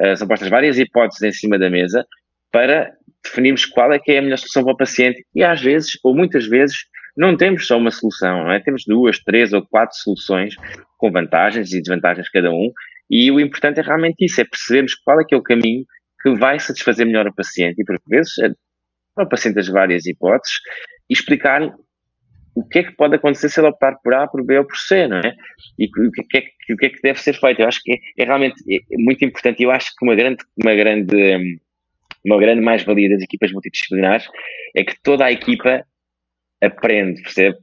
[0.00, 2.04] uh, são postas várias hipóteses em cima da mesa
[2.50, 2.92] para
[3.26, 6.14] definirmos qual é que é a melhor solução para o paciente e às vezes, ou
[6.14, 6.76] muitas vezes,
[7.16, 8.60] não temos só uma solução, não é?
[8.60, 10.54] Temos duas, três ou quatro soluções
[10.98, 12.70] com vantagens e desvantagens cada um
[13.10, 15.84] e o importante é realmente isso, é percebermos qual é que é o caminho
[16.22, 20.56] que vai satisfazer melhor o paciente e por vezes é o paciente as várias hipóteses
[21.08, 21.62] e explicar
[22.54, 24.76] o que é que pode acontecer se ele optar por A, por B ou por
[24.76, 25.34] C, não é?
[25.78, 27.60] E o que é que, o que, é que deve ser feito.
[27.60, 29.62] Eu acho que é, é realmente é muito importante.
[29.62, 31.58] Eu acho que uma grande, uma grande hum,
[32.26, 34.28] uma grande mais-valia das equipas multidisciplinares
[34.74, 35.84] é que toda a equipa
[36.62, 37.56] aprende, percebe?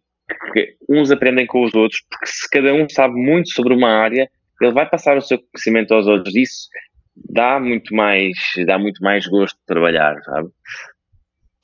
[0.54, 4.30] Que uns aprendem com os outros, porque se cada um sabe muito sobre uma área,
[4.62, 6.34] ele vai passar o seu conhecimento aos outros.
[6.36, 6.70] Isso
[7.16, 8.34] dá muito mais,
[8.66, 10.50] dá muito mais gosto de trabalhar, sabe?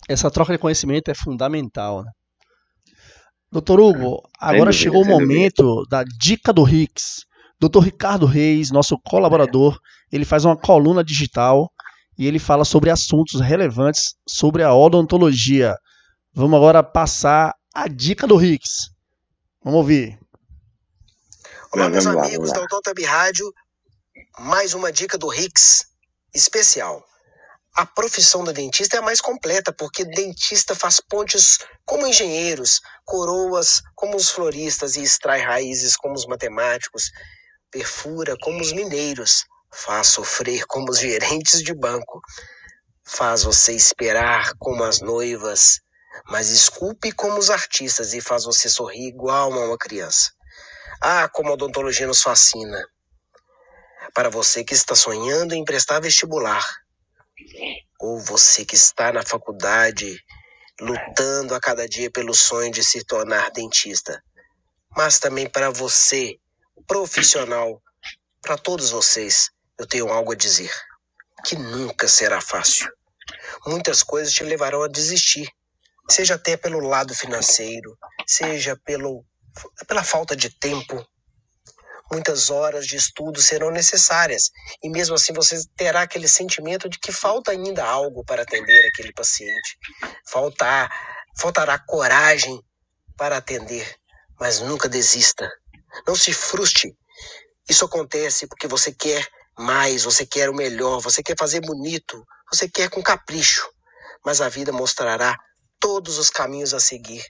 [0.09, 2.03] Essa troca de conhecimento é fundamental.
[2.03, 2.11] Né?
[3.51, 7.25] Doutor Hugo, agora chegou o momento da dica do Rix.
[7.59, 9.79] Doutor Ricardo Reis, nosso colaborador,
[10.11, 11.69] ele faz uma coluna digital
[12.19, 15.73] e ele fala sobre assuntos relevantes sobre a odontologia.
[16.33, 18.89] Vamos agora passar a dica do Rix.
[19.63, 20.19] Vamos ouvir.
[21.71, 23.49] Olá, meus amigos da Odontab Rádio.
[24.37, 25.85] Mais uma dica do Rix
[26.35, 27.01] especial.
[27.73, 33.81] A profissão do dentista é a mais completa, porque dentista faz pontes como engenheiros, coroas
[33.95, 37.11] como os floristas e extrai raízes como os matemáticos,
[37.71, 42.21] perfura como os mineiros, faz sofrer como os gerentes de banco,
[43.05, 45.79] faz você esperar como as noivas,
[46.29, 50.31] mas esculpe como os artistas e faz você sorrir igual a uma criança.
[51.01, 52.83] Ah, como a odontologia nos fascina.
[54.13, 56.63] Para você que está sonhando em prestar vestibular,
[57.99, 60.19] ou você que está na faculdade
[60.79, 64.23] lutando a cada dia pelo sonho de se tornar dentista,
[64.95, 66.39] mas também para você,
[66.87, 67.81] profissional,
[68.41, 69.49] para todos vocês,
[69.79, 70.71] eu tenho algo a dizer,
[71.45, 72.91] que nunca será fácil.
[73.65, 75.49] Muitas coisas te levarão a desistir,
[76.09, 79.25] seja até pelo lado financeiro, seja pelo,
[79.87, 81.05] pela falta de tempo,
[82.11, 84.49] Muitas horas de estudo serão necessárias
[84.81, 89.13] e mesmo assim você terá aquele sentimento de que falta ainda algo para atender aquele
[89.13, 89.77] paciente.
[90.25, 90.89] Faltar,
[91.37, 92.59] faltará coragem
[93.15, 93.95] para atender,
[94.39, 95.47] mas nunca desista.
[96.07, 96.97] Não se frustre.
[97.69, 99.27] Isso acontece porque você quer
[99.59, 103.69] mais, você quer o melhor, você quer fazer bonito, você quer com capricho.
[104.25, 105.37] Mas a vida mostrará
[105.79, 107.23] todos os caminhos a seguir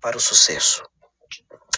[0.00, 0.82] para o sucesso.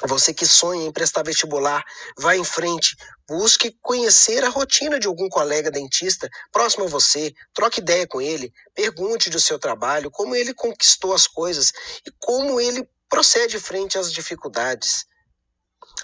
[0.07, 1.83] Você que sonha em prestar vestibular,
[2.19, 2.97] vá em frente.
[3.27, 7.33] Busque conhecer a rotina de algum colega dentista próximo a você.
[7.55, 8.53] Troque ideia com ele.
[8.75, 11.73] Pergunte do seu trabalho, como ele conquistou as coisas
[12.07, 15.07] e como ele procede frente às dificuldades.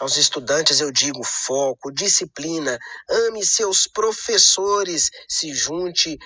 [0.00, 6.18] Aos estudantes eu digo foco, disciplina, ame seus professores, se junte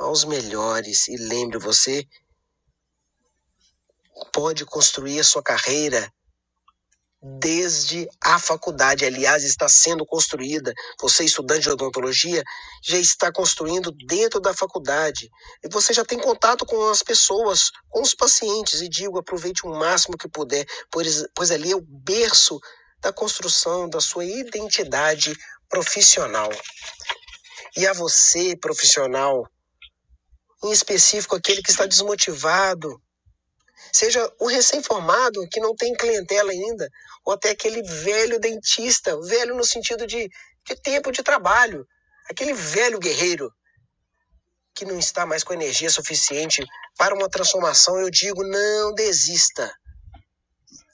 [0.00, 2.04] aos melhores e lembre você
[4.32, 6.12] pode construir a sua carreira
[7.22, 9.04] desde a faculdade.
[9.04, 10.72] Aliás, está sendo construída.
[11.00, 12.42] Você, estudante de odontologia,
[12.82, 15.30] já está construindo dentro da faculdade.
[15.62, 18.80] E você já tem contato com as pessoas, com os pacientes.
[18.80, 22.58] E digo, aproveite o máximo que puder, pois, pois ali é o berço
[23.00, 25.36] da construção da sua identidade
[25.68, 26.50] profissional.
[27.76, 29.46] E a você, profissional,
[30.64, 33.00] em específico aquele que está desmotivado,
[33.92, 36.88] seja o recém-formado que não tem clientela ainda,
[37.24, 40.28] ou até aquele velho dentista, velho no sentido de,
[40.66, 41.86] de tempo de trabalho,
[42.28, 43.52] aquele velho guerreiro
[44.74, 46.64] que não está mais com energia suficiente
[46.96, 49.72] para uma transformação, eu digo: não desista.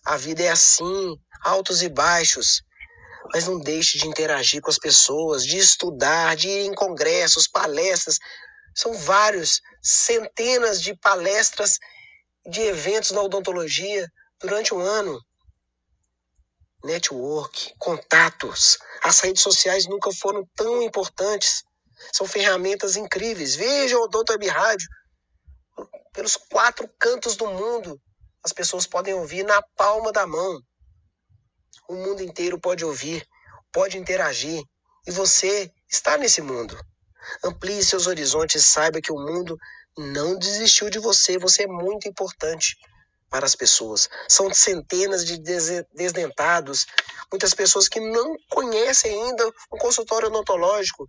[0.04, 2.62] A vida é assim, altos e baixos.
[3.32, 8.18] Mas não deixe de interagir com as pessoas, de estudar, de ir em congressos, palestras.
[8.74, 11.78] São vários, centenas de palestras
[12.48, 14.08] de eventos na odontologia
[14.40, 15.20] durante um ano.
[16.84, 18.78] Network, contatos.
[19.02, 21.64] As redes sociais nunca foram tão importantes.
[22.12, 23.56] São ferramentas incríveis.
[23.56, 24.88] Veja o Doutor Web Rádio.
[26.12, 28.00] Pelos quatro cantos do mundo,
[28.44, 30.60] as pessoas podem ouvir na palma da mão.
[31.88, 33.26] O mundo inteiro pode ouvir,
[33.72, 34.62] pode interagir.
[35.06, 36.78] E você está nesse mundo.
[37.42, 39.56] Amplie seus horizontes e saiba que o mundo
[39.96, 42.76] não desistiu de você, você é muito importante
[43.30, 44.08] para as pessoas.
[44.28, 45.38] São centenas de
[45.94, 46.86] desdentados,
[47.30, 51.06] muitas pessoas que não conhecem ainda o consultório odontológico,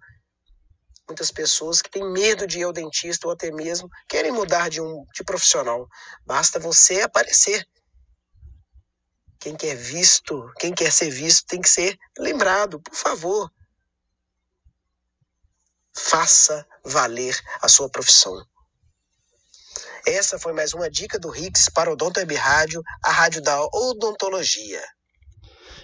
[1.08, 4.80] muitas pessoas que têm medo de ir ao dentista ou até mesmo querem mudar de
[4.80, 5.88] um de profissional.
[6.26, 7.68] Basta você aparecer.
[9.40, 13.52] Quem quer visto, quem quer ser visto tem que ser lembrado, por favor.
[15.96, 18.46] Faça valer a sua profissão.
[20.08, 23.62] Essa foi mais uma dica do Rix para o Odonto Web Rádio, a rádio da
[23.74, 24.82] odontologia.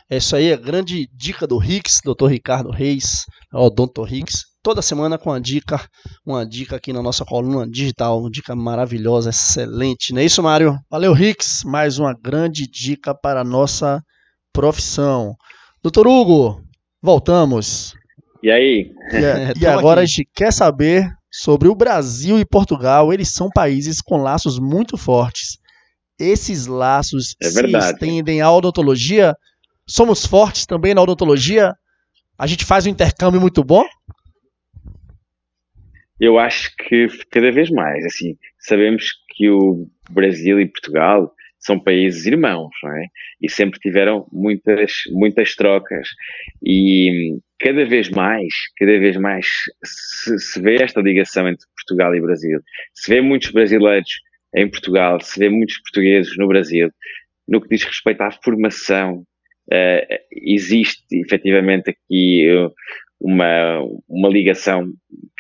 [0.10, 2.28] Essa aí é a grande dica do Rix, Dr.
[2.28, 4.46] Ricardo Reis, Odonto Rix.
[4.62, 5.84] Toda semana com uma dica,
[6.26, 10.14] uma dica aqui na nossa coluna digital, uma dica maravilhosa, excelente.
[10.14, 10.78] Não é isso, Mário?
[10.90, 11.64] Valeu, Rix.
[11.64, 14.02] Mais uma grande dica para a nossa
[14.54, 15.36] profissão.
[15.84, 16.64] Doutor Hugo,
[17.02, 17.94] voltamos.
[18.42, 18.92] E aí?
[19.12, 20.04] E, e agora aqui.
[20.04, 24.98] a gente quer saber sobre o Brasil e Portugal, eles são países com laços muito
[24.98, 25.58] fortes.
[26.18, 29.36] Esses laços é se estendem à odontologia.
[29.86, 31.74] Somos fortes também na odontologia?
[32.38, 33.86] A gente faz um intercâmbio muito bom?
[36.18, 38.06] Eu acho que cada vez mais.
[38.06, 43.08] Assim, sabemos que o Brasil e Portugal são países irmãos, não é?
[43.42, 46.08] E sempre tiveram muitas, muitas trocas.
[46.64, 49.48] E cada vez mais, cada vez mais
[49.84, 52.60] se, se vê esta ligação entre Portugal e Brasil.
[52.94, 54.10] Se vê muitos brasileiros
[54.56, 56.90] em Portugal, se vê muitos portugueses no Brasil.
[57.48, 59.24] No que diz respeito à formação,
[59.72, 62.72] uh, existe efetivamente aqui uh,
[63.20, 64.88] uma, uma ligação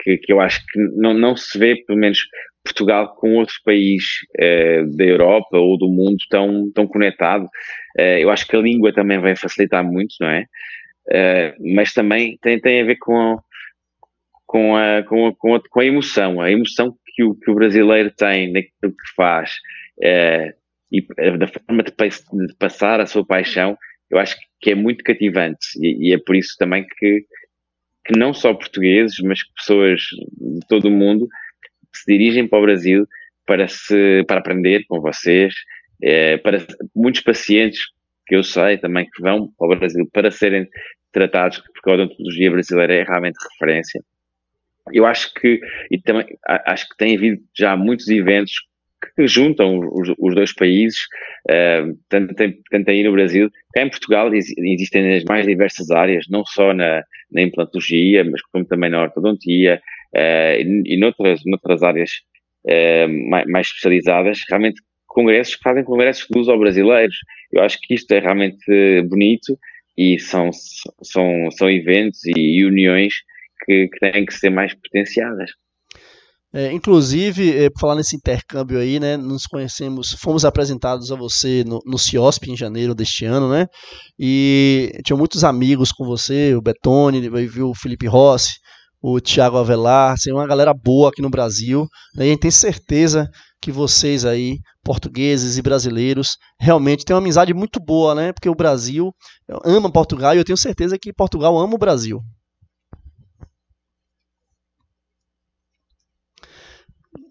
[0.02, 2.20] que, que eu acho que não, não se vê, pelo menos
[2.64, 4.04] Portugal com outro país
[4.40, 7.48] uh, da Europa ou do mundo tão, tão conectado.
[7.98, 10.46] Eu acho que a língua também vai facilitar muito, não é?
[11.08, 13.38] Uh, mas também tem, tem a ver com,
[14.46, 17.56] com, a, com, a, com, a, com a emoção, a emoção que o, que o
[17.56, 19.56] brasileiro tem naquilo que faz.
[20.92, 21.02] E
[21.38, 23.78] da forma de, de, passar a sua paixão,
[24.10, 25.68] eu acho que é muito cativante.
[25.80, 27.26] E, e é por isso também que,
[28.06, 31.28] que não só portugueses, mas pessoas de todo o mundo
[31.62, 33.08] que se dirigem para o Brasil
[33.46, 35.54] para, se, para aprender com vocês,
[36.02, 37.80] é, para muitos pacientes
[38.26, 40.68] que eu sei também que vão para o Brasil para serem
[41.12, 44.02] tratados, porque a odontologia brasileira é realmente referência.
[44.92, 45.60] Eu acho que,
[45.90, 48.54] e também, acho que tem havido já muitos eventos
[49.16, 51.00] que juntam os, os dois países,
[51.50, 52.34] uh, tanto,
[52.70, 57.04] tanto aí no Brasil, cá em Portugal existem as mais diversas áreas, não só na,
[57.32, 59.82] na implantologia, mas como também na ortodontia
[60.16, 62.12] uh, e, e noutras, noutras áreas
[62.66, 64.82] uh, mais, mais, especializadas, realmente
[65.16, 67.16] congressos que fazem congressos de uso brasileiros.
[67.52, 69.58] Eu acho que isto é realmente bonito
[69.98, 70.52] e são,
[71.02, 73.14] são, são eventos e uniões
[73.66, 75.50] que, que têm que ser mais potenciadas.
[76.54, 81.66] É, inclusive, é, por falar nesse intercâmbio aí, né, nos conhecemos, fomos apresentados a você
[81.66, 83.68] no, no CIOSP em janeiro deste ano, né,
[84.18, 88.54] e tinha muitos amigos com você, o Betone, viu o Felipe Rossi,
[89.02, 92.52] o Thiago Avelar, tem uma galera boa aqui no Brasil, né, e a gente tem
[92.52, 93.30] certeza
[93.66, 98.54] que vocês aí, portugueses e brasileiros, realmente têm uma amizade muito boa, né, porque o
[98.54, 99.12] Brasil
[99.66, 102.22] ama Portugal e eu tenho certeza que Portugal ama o Brasil.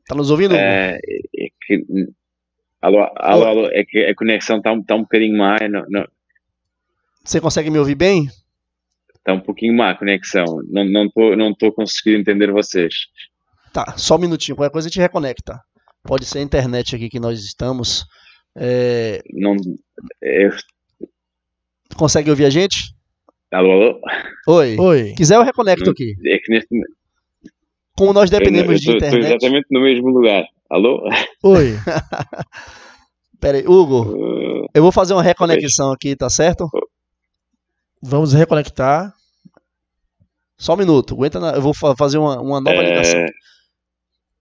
[0.08, 0.56] Tá nos ouvindo?
[0.56, 1.86] É, é que,
[2.82, 5.56] alô, alô, alô, é que a conexão um, tá um bocadinho má.
[5.70, 6.04] Não, não.
[7.24, 8.28] Você consegue me ouvir bem?
[9.14, 10.44] Está um pouquinho má a conexão.
[10.68, 13.06] Não não não conseguindo entender vocês.
[13.72, 14.56] Tá, só um minutinho.
[14.56, 15.58] Qualquer coisa a gente reconecta.
[16.04, 18.04] Pode ser a internet aqui que nós estamos.
[18.56, 19.22] É...
[19.32, 19.56] Não,
[20.22, 20.50] é...
[21.96, 22.94] Consegue ouvir a gente?
[23.50, 24.00] Alô, alô?
[24.48, 24.76] Oi.
[24.78, 25.14] Oi.
[25.16, 26.14] Quiser eu reconecto aqui.
[26.26, 26.68] É que neste,
[27.96, 29.22] como nós dependemos eu, eu tô, de internet.
[29.22, 30.44] Estou exatamente no mesmo lugar.
[30.68, 31.08] Alô?
[31.42, 31.74] Oi.
[33.40, 34.02] Pera aí, Hugo.
[34.02, 36.68] Uh, eu vou fazer uma reconexão aqui, tá certo?
[38.02, 39.12] Vamos reconectar.
[40.58, 41.14] Só um minuto.
[41.14, 41.52] Aguenta, na...
[41.52, 42.88] eu vou fazer uma, uma nova é...
[42.88, 43.24] ligação.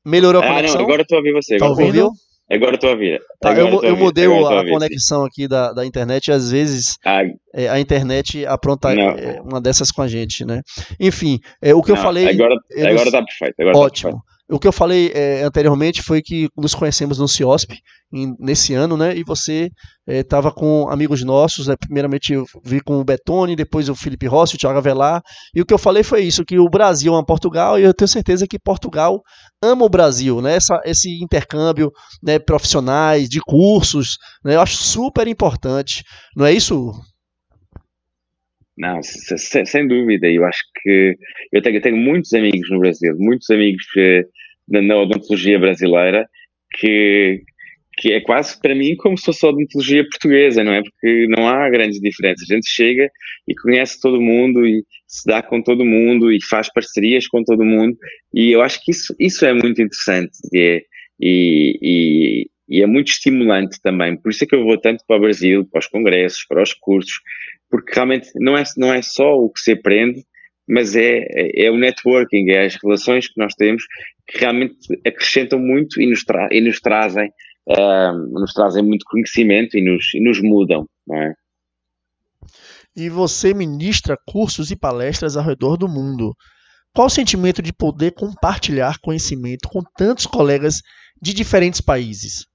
[0.05, 0.75] Melhorou a conexão?
[0.75, 1.57] Ah, não, agora eu tô ouvindo você.
[1.57, 2.11] Tá ouvindo?
[2.51, 3.19] Agora eu tô ouvindo.
[3.39, 7.21] Tá, eu, eu, mudei a, a conexão aqui da, da internet e às vezes ah,
[7.53, 10.61] é, a internet apronta é, uma dessas com a gente, né?
[10.99, 12.27] Enfim, é, o que não, eu falei.
[12.27, 13.55] Agora, agora tá perfeito.
[13.59, 14.11] Agora tá ótimo.
[14.11, 14.32] Tá perfeito.
[14.49, 17.77] O que eu falei é, anteriormente foi que nos conhecemos no CIOSP
[18.13, 19.15] em, nesse ano, né?
[19.15, 19.69] E você
[20.05, 24.27] estava é, com amigos nossos, né, primeiramente eu vi com o Betone, depois o Felipe
[24.27, 25.21] Rossi, o Thiago Avelar.
[25.55, 28.07] E o que eu falei foi isso, que o Brasil ama Portugal e eu tenho
[28.07, 29.21] certeza que Portugal
[29.63, 30.55] ama o Brasil, né?
[30.55, 31.89] Essa, esse intercâmbio
[32.21, 34.55] né, profissionais, de cursos, né?
[34.55, 36.03] Eu acho super importante.
[36.35, 36.91] Não é isso,
[38.77, 40.27] não, sem, dúvida.
[40.27, 41.15] Eu acho que
[41.51, 44.25] eu tenho, eu tenho muitos amigos no Brasil, muitos amigos eh,
[44.67, 46.27] na, na odontologia brasileira
[46.79, 47.43] que,
[47.97, 50.81] que é quase para mim como se fosse a odontologia portuguesa, não é?
[50.81, 52.49] Porque não há grandes diferenças.
[52.49, 53.09] A gente chega
[53.47, 57.63] e conhece todo mundo e se dá com todo mundo e faz parcerias com todo
[57.63, 57.95] mundo
[58.33, 60.81] e eu acho que isso, isso é muito interessante e é,
[61.21, 64.17] e, e, é muito estimulante também.
[64.17, 66.73] Por isso é que eu vou tanto para o Brasil, para os congressos, para os
[66.73, 67.19] cursos,
[67.69, 70.23] porque realmente não é, não é só o que se aprende,
[70.67, 73.83] mas é, é o networking, é as relações que nós temos
[74.27, 77.29] que realmente acrescentam muito e nos, tra e nos trazem
[77.67, 81.33] uh, nos trazem muito conhecimento e nos, e nos mudam, é?
[82.95, 86.35] E você ministra cursos e palestras ao redor do mundo.
[86.93, 90.75] Qual o sentimento de poder compartilhar conhecimento com tantos colegas
[91.19, 92.45] de diferentes países?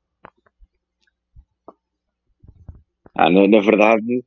[3.19, 4.23] Ah, na, na verdade,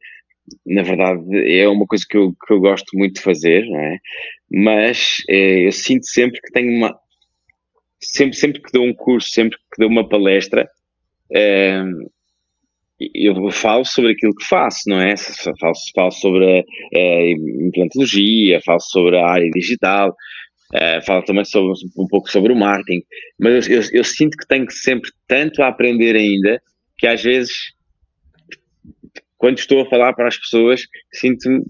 [0.66, 3.98] na verdade, é uma coisa que eu, que eu gosto muito de fazer, é?
[4.52, 6.94] Mas é, eu sinto sempre que tenho uma.
[8.02, 10.68] Sempre, sempre que dou um curso, sempre que dou uma palestra,
[11.34, 11.82] é,
[13.16, 15.16] eu falo sobre aquilo que faço, não é?
[15.18, 17.32] Falo, falo sobre a
[17.66, 20.14] implantologia, falo sobre a área digital,
[20.74, 23.04] é, falo também sobre, um pouco sobre o marketing,
[23.39, 26.62] mas eu, eu, eu sinto que tenho sempre tanto a aprender ainda
[26.98, 27.54] que às vezes
[29.42, 31.64] quando estou a falar para as pessoas, sinto-me,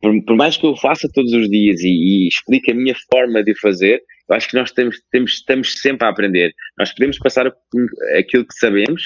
[0.00, 3.42] por, por, mais que eu faça todos os dias e, e explique a minha forma
[3.42, 6.54] de fazer, eu acho que nós temos, temos, estamos sempre a aprender.
[6.78, 7.52] Nós podemos passar
[8.16, 9.02] aquilo que sabemos,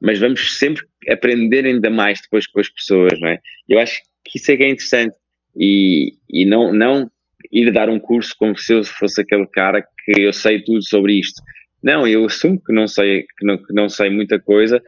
[0.00, 3.40] mas vamos sempre aprender ainda mais depois com as pessoas, não é?
[3.68, 5.16] Eu acho que isso é que é interessante
[5.56, 7.10] e, e não, não
[7.50, 11.18] ir dar um curso como se eu fosse aquele cara que eu sei tudo sobre
[11.18, 11.42] isto.
[11.82, 14.80] Não, eu assumo que não sei, que não, que não sei muita coisa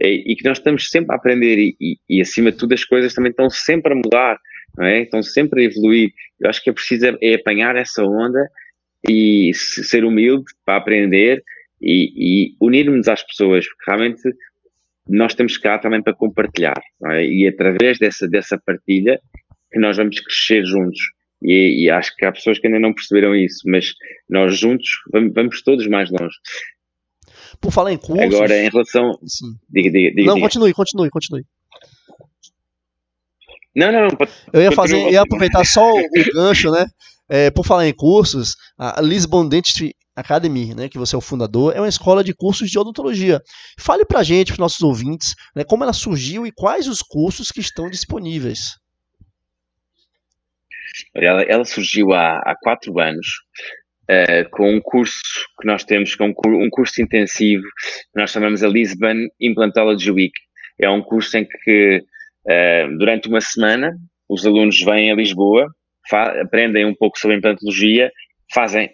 [0.00, 2.84] e, e que nós estamos sempre a aprender e, e, e, acima de tudo as
[2.84, 4.38] coisas também estão sempre a mudar,
[4.76, 5.02] não é?
[5.02, 6.10] Estão sempre a evoluir.
[6.40, 8.48] Eu acho que é preciso é, é apanhar essa onda
[9.08, 11.42] e ser humilde para aprender
[11.80, 14.22] e, unirmos às pessoas, porque realmente
[15.08, 17.24] nós temos cá também para compartilhar, é?
[17.24, 19.20] E através dessa, dessa partilha
[19.72, 21.00] que nós vamos crescer juntos.
[21.42, 23.94] E, e, acho que há pessoas que ainda não perceberam isso, mas
[24.28, 26.34] nós juntos vamos, vamos todos mais longe.
[27.60, 28.34] Por falar em cursos.
[28.34, 29.18] Agora, em relação.
[29.26, 29.54] Sim.
[29.68, 30.26] Diga, diga, diga.
[30.26, 30.46] Não, diga.
[30.46, 31.44] continue, continue, continue.
[33.74, 34.10] Não, não, não.
[34.52, 36.86] Eu ia fazer, ia aproveitar só o gancho, né?
[37.28, 41.76] É, por falar em cursos, a Lisbon Dentistry Academy, né, que você é o fundador,
[41.76, 43.40] é uma escola de cursos de odontologia.
[43.78, 47.50] Fale pra gente, para os nossos ouvintes, né, como ela surgiu e quais os cursos
[47.52, 48.78] que estão disponíveis.
[51.14, 53.26] Ela, ela surgiu há, há quatro anos
[54.10, 55.20] uh, com um curso
[55.60, 60.10] que nós temos, que é um, um curso intensivo, que nós chamamos a Lisbon Implantology
[60.10, 60.34] Week.
[60.80, 61.98] É um curso em que
[62.46, 63.96] uh, durante uma semana
[64.28, 65.66] os alunos vêm a Lisboa,
[66.42, 68.10] aprendem um pouco sobre implantologia,
[68.52, 68.90] fazem,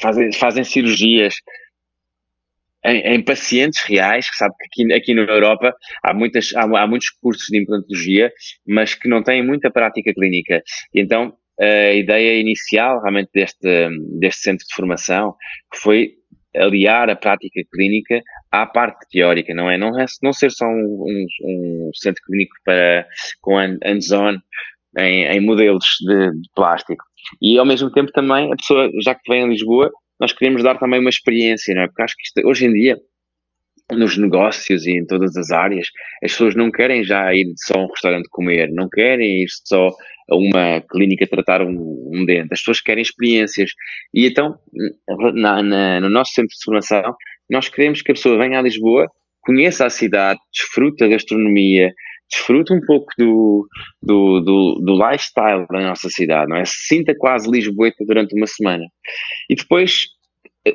[0.00, 1.34] fazem, fazem cirurgias
[2.84, 6.86] em, em, pacientes reais, que sabe que aqui, aqui na Europa há, muitas, há, há,
[6.86, 8.32] muitos cursos de implantologia,
[8.66, 10.62] mas que não têm muita prática clínica.
[10.94, 13.88] E então a ideia inicial realmente deste,
[14.20, 15.34] deste centro de formação
[15.74, 16.12] foi
[16.56, 19.76] aliar a prática clínica à parte teórica, não é?
[19.76, 23.06] Não, é, não ser só um, um, um centro clínico para,
[23.40, 24.38] com hands-on
[24.98, 27.04] em, em, modelos de, de, plástico.
[27.42, 29.90] E ao mesmo tempo também, a pessoa, já que vem a Lisboa,
[30.20, 31.86] nós queremos dar também uma experiência, não é?
[31.86, 32.96] Porque acho que isto, hoje em dia,
[33.92, 35.88] nos negócios e em todas as áreas,
[36.22, 39.88] as pessoas não querem já ir só a um restaurante comer, não querem ir só
[40.30, 43.70] a uma clínica tratar um, um dente, as pessoas querem experiências.
[44.12, 44.58] E então,
[45.34, 47.14] na, na, no nosso centro de formação,
[47.50, 49.06] nós queremos que a pessoa venha a Lisboa,
[49.40, 51.90] conheça a cidade, desfrute a gastronomia,
[52.30, 53.66] desfrute um pouco do,
[54.02, 56.64] do, do, do, lifestyle da nossa cidade, não é?
[56.66, 58.84] Se sinta quase Lisboeta durante uma semana.
[59.48, 60.08] E depois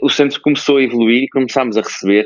[0.01, 2.26] o centro começou a evoluir e começámos a receber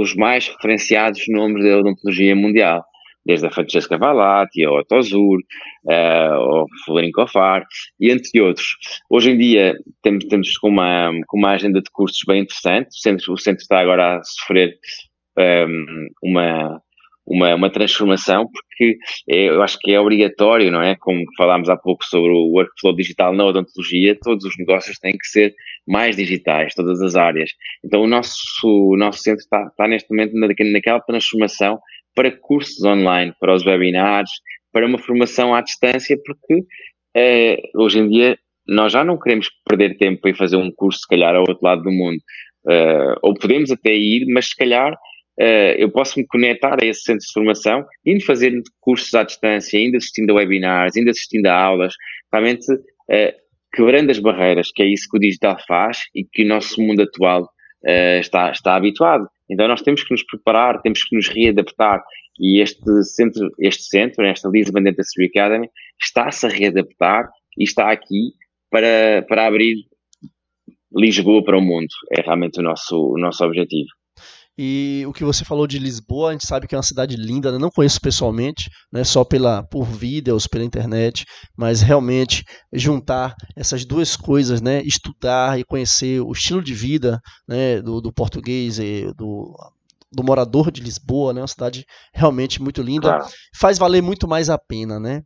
[0.00, 2.84] os mais referenciados nomes da odontologia mundial
[3.24, 5.38] desde a Francesca Valatti, ao Otto Zur,
[5.84, 6.66] uh, ao
[7.12, 7.64] Kofar,
[7.98, 8.76] e entre outros.
[9.08, 13.00] Hoje em dia temos, temos com, uma, com uma agenda de cursos bem interessante, o
[13.00, 14.76] centro, o centro está agora a sofrer
[15.38, 16.80] um, ehm, uma,
[17.26, 18.96] uma, uma transformação, porque
[19.28, 20.94] é, eu acho que é obrigatório, não é?
[20.96, 25.26] Como falámos há pouco sobre o workflow digital na odontologia, todos os negócios têm que
[25.26, 25.54] ser
[25.86, 27.50] mais digitais, todas as áreas.
[27.84, 30.34] Então o nosso, o nosso centro está, está neste momento
[30.72, 31.78] naquela transformação
[32.14, 34.30] para cursos online, para os webinars,
[34.72, 36.64] para uma formação à distância, porque
[37.16, 41.08] eh, hoje em dia nós já não queremos perder tempo ir fazer um curso, se
[41.08, 42.18] calhar, ao outro lado do mundo.
[42.66, 44.96] Uh, ou podemos até ir, mas se calhar
[45.40, 49.78] uh, eu posso me conectar a esse centro de formação, indo fazer cursos à distância,
[49.78, 51.94] ainda assistindo a webinars, ainda assistindo a aulas,
[52.32, 53.32] realmente uh,
[53.74, 57.02] quebrando as barreiras, que é isso que o digital faz e que o nosso mundo
[57.02, 57.48] atual
[58.20, 59.28] está, está habituado.
[59.50, 62.02] Então nós temos que nos preparar, temos que nos readaptar
[62.38, 65.68] e este centro, este centro, esta Lisbon Dentistry Academy,
[66.00, 68.32] está-se a readaptar e está aqui
[68.70, 69.76] para, para abrir
[70.96, 71.88] Lisboa para o mundo.
[72.16, 73.88] É realmente o nosso, o nosso objetivo.
[74.56, 77.50] E o que você falou de Lisboa, a gente sabe que é uma cidade linda,
[77.50, 77.58] né?
[77.58, 79.02] não conheço pessoalmente, né?
[79.02, 81.24] só pela, por vídeos, pela internet,
[81.56, 84.80] mas realmente juntar essas duas coisas, né?
[84.82, 87.82] estudar e conhecer o estilo de vida né?
[87.82, 89.52] do, do português e do,
[90.14, 91.40] do morador de Lisboa, né?
[91.40, 93.08] Uma cidade realmente muito linda.
[93.08, 93.26] Claro.
[93.56, 95.22] Faz valer muito mais a pena, né?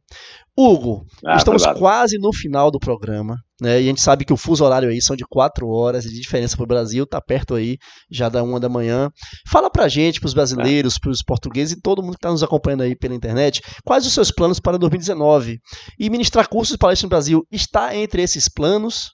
[0.56, 1.78] Hugo, ah, estamos verdade.
[1.78, 3.80] quase no final do programa, né?
[3.80, 6.56] E a gente sabe que o fuso horário aí são de quatro horas de diferença
[6.56, 7.78] para o Brasil, tá perto aí,
[8.10, 9.08] já da uma da manhã.
[9.46, 11.00] Fala pra gente, pros brasileiros, é.
[11.00, 14.32] pros portugueses e todo mundo que está nos acompanhando aí pela internet, quais os seus
[14.32, 15.60] planos para 2019?
[15.96, 19.12] E ministrar cursos de palestra no Brasil está entre esses planos?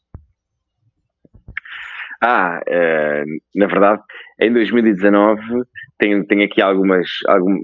[2.23, 3.23] Ah, é,
[3.55, 4.03] na verdade,
[4.41, 5.41] em 2019
[5.99, 7.57] tenho, tenho aqui algumas, algum,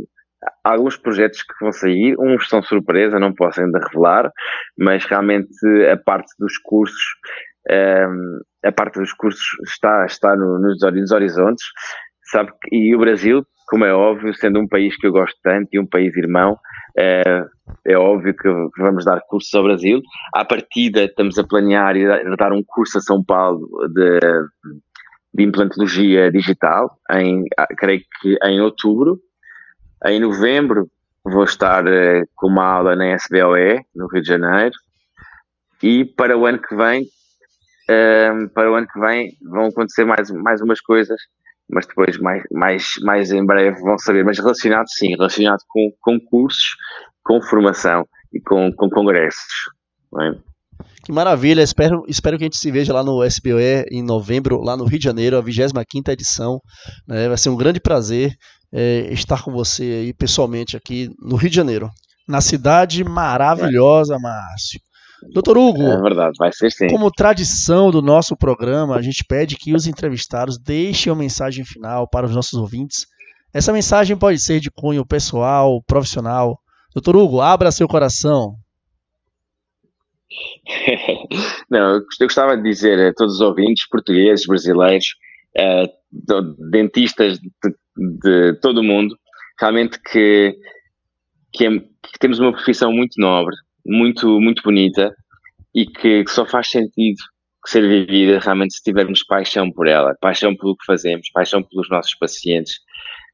[0.64, 4.30] alguns projetos que vão sair, uns são surpresa, não posso ainda revelar,
[4.78, 5.48] mas realmente
[5.90, 7.02] a parte dos cursos,
[7.68, 11.64] um, ehm, a parte dos cursos está, está no, nos, nos horizontes,
[12.24, 15.78] sabe, e o Brasil, como é óbvio, sendo um país que eu gosto tanto e
[15.78, 16.58] um país irmão,
[16.98, 17.44] é,
[17.86, 18.48] é óbvio que
[18.78, 20.00] vamos dar cursos ao Brasil.
[20.34, 22.06] À partida, estamos a planear e
[22.36, 24.18] dar um curso a São Paulo de,
[25.32, 27.44] de implantologia digital, em,
[27.76, 29.20] creio que em outubro.
[30.06, 30.88] Em novembro,
[31.24, 34.74] vou estar uh, com uma aula na SBOE, no Rio de Janeiro.
[35.82, 40.30] E para o ano que vem, uh, para o ano que vem, vão acontecer mais,
[40.30, 41.20] mais umas coisas
[41.72, 46.20] mas depois mais, mais, mais em breve vão saber, mas relacionado sim, relacionado com, com
[46.20, 46.76] cursos,
[47.24, 49.70] com formação e com, com congressos.
[50.20, 50.49] É?
[51.04, 54.76] Que maravilha, espero, espero que a gente se veja lá no SBOE em novembro, lá
[54.76, 56.60] no Rio de Janeiro, a 25 edição.
[57.08, 57.28] Né?
[57.28, 58.34] Vai ser um grande prazer
[58.72, 61.90] é, estar com você aí pessoalmente aqui no Rio de Janeiro.
[62.28, 64.80] Na cidade maravilhosa, Márcio.
[65.32, 65.82] Doutor Hugo.
[65.82, 66.86] É verdade, vai ser sim.
[66.88, 72.08] Como tradição do nosso programa, a gente pede que os entrevistados deixem uma mensagem final
[72.08, 73.06] para os nossos ouvintes.
[73.52, 76.58] Essa mensagem pode ser de cunho pessoal, profissional.
[76.94, 78.54] Doutor Hugo, abra seu coração.
[81.70, 85.06] Não, eu gostava de dizer a todos os ouvintes, portugueses, brasileiros,
[85.56, 87.50] uh, dentistas de,
[87.96, 89.16] de, todo o mundo,
[89.58, 90.56] realmente que,
[91.52, 93.54] que, é, que, temos uma profissão muito nobre,
[93.84, 95.14] muito, muito bonita
[95.74, 97.18] e que, que só faz sentido
[97.66, 102.14] ser vivida realmente se tivermos paixão por ela, paixão pelo que fazemos, paixão pelos nossos
[102.14, 102.76] pacientes,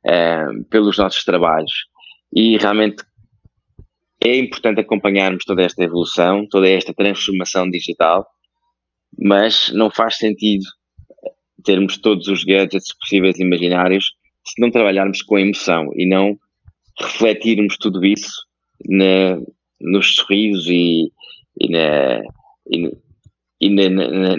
[0.07, 1.73] uh, pelos nossos trabalhos.
[2.35, 3.05] E realmente
[4.25, 8.27] é importante acompanharmos toda esta evolução, toda esta transformação digital,
[9.19, 10.65] mas não faz sentido
[11.65, 14.13] termos todos os gadgets possíveis e imaginários
[14.45, 16.39] se não trabalharmos com a emoção e não
[16.99, 18.31] refletirmos tudo isso
[18.89, 19.39] na,
[19.81, 21.11] nos sorrisos e,
[21.61, 22.23] e, na,
[22.71, 22.91] e,
[23.61, 24.37] e na, na,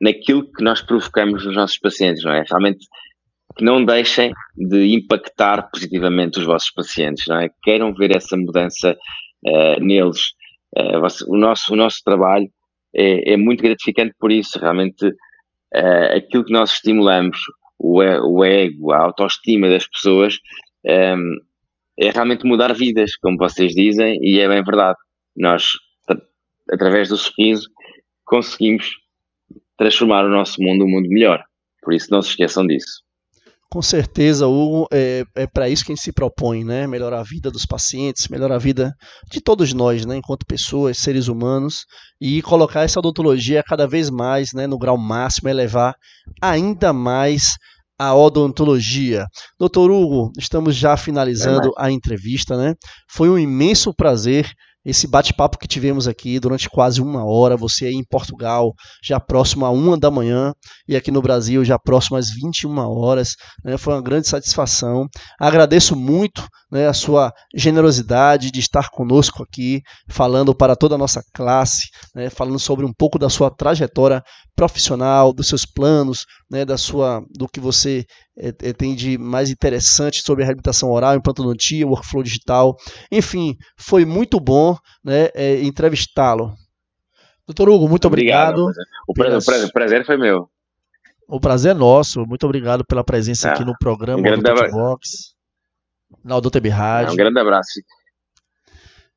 [0.00, 2.44] naquilo que nós provocamos nos nossos pacientes, não é?
[2.48, 2.86] Realmente
[3.56, 7.50] que não deixem de impactar positivamente os vossos pacientes, não é?
[7.62, 8.96] Queiram ver essa mudança
[9.46, 10.20] uh, neles.
[10.76, 12.48] Uh, o, nosso, o nosso trabalho
[12.94, 17.38] é, é muito gratificante por isso, realmente uh, aquilo que nós estimulamos,
[17.78, 20.34] o, o ego, a autoestima das pessoas,
[20.84, 21.34] um, ehm,
[21.98, 24.96] é realmente mudar vidas, como vocês dizem, e é bem verdade.
[25.36, 25.72] Nós,
[26.70, 27.68] através do sorriso,
[28.24, 28.90] conseguimos
[29.76, 31.42] transformar o nosso mundo um mundo melhor.
[31.82, 33.02] Por isso, não se esqueçam disso.
[33.70, 36.86] Com certeza, Hugo, é, é para isso que a gente se propõe, né?
[36.86, 38.94] Melhorar a vida dos pacientes, melhorar a vida
[39.30, 40.16] de todos nós, né?
[40.16, 41.84] Enquanto pessoas, seres humanos,
[42.18, 44.66] e colocar essa odontologia cada vez mais, né?
[44.66, 45.94] No grau máximo, elevar
[46.40, 47.58] ainda mais
[47.98, 49.26] a odontologia.
[49.58, 52.74] Doutor Hugo, estamos já finalizando é a entrevista, né?
[53.10, 54.50] Foi um imenso prazer
[54.88, 57.58] esse bate-papo que tivemos aqui durante quase uma hora.
[57.58, 58.72] Você aí em Portugal,
[59.04, 60.54] já próximo a uma da manhã,
[60.88, 63.36] e aqui no Brasil, já próximo às 21 horas.
[63.62, 63.76] Né?
[63.76, 65.06] Foi uma grande satisfação.
[65.38, 71.22] Agradeço muito né, a sua generosidade de estar conosco aqui, falando para toda a nossa
[71.34, 74.22] classe, né, falando sobre um pouco da sua trajetória
[74.56, 78.04] profissional, dos seus planos, né, da sua, do que você
[78.76, 82.76] tem de mais interessante sobre a reabilitação oral, implantodontia, workflow digital.
[83.10, 86.54] Enfim, foi muito bom né, é, entrevistá-lo.
[87.46, 88.62] Doutor Hugo, muito obrigado.
[88.62, 88.86] obrigado.
[89.08, 89.64] O, prazer, pelas...
[89.64, 90.48] o prazer foi meu.
[91.26, 92.24] O prazer é nosso.
[92.26, 95.34] Muito obrigado pela presença aqui no programa um do Box
[96.24, 97.12] na Odontab Rádio.
[97.12, 97.80] Um grande abraço.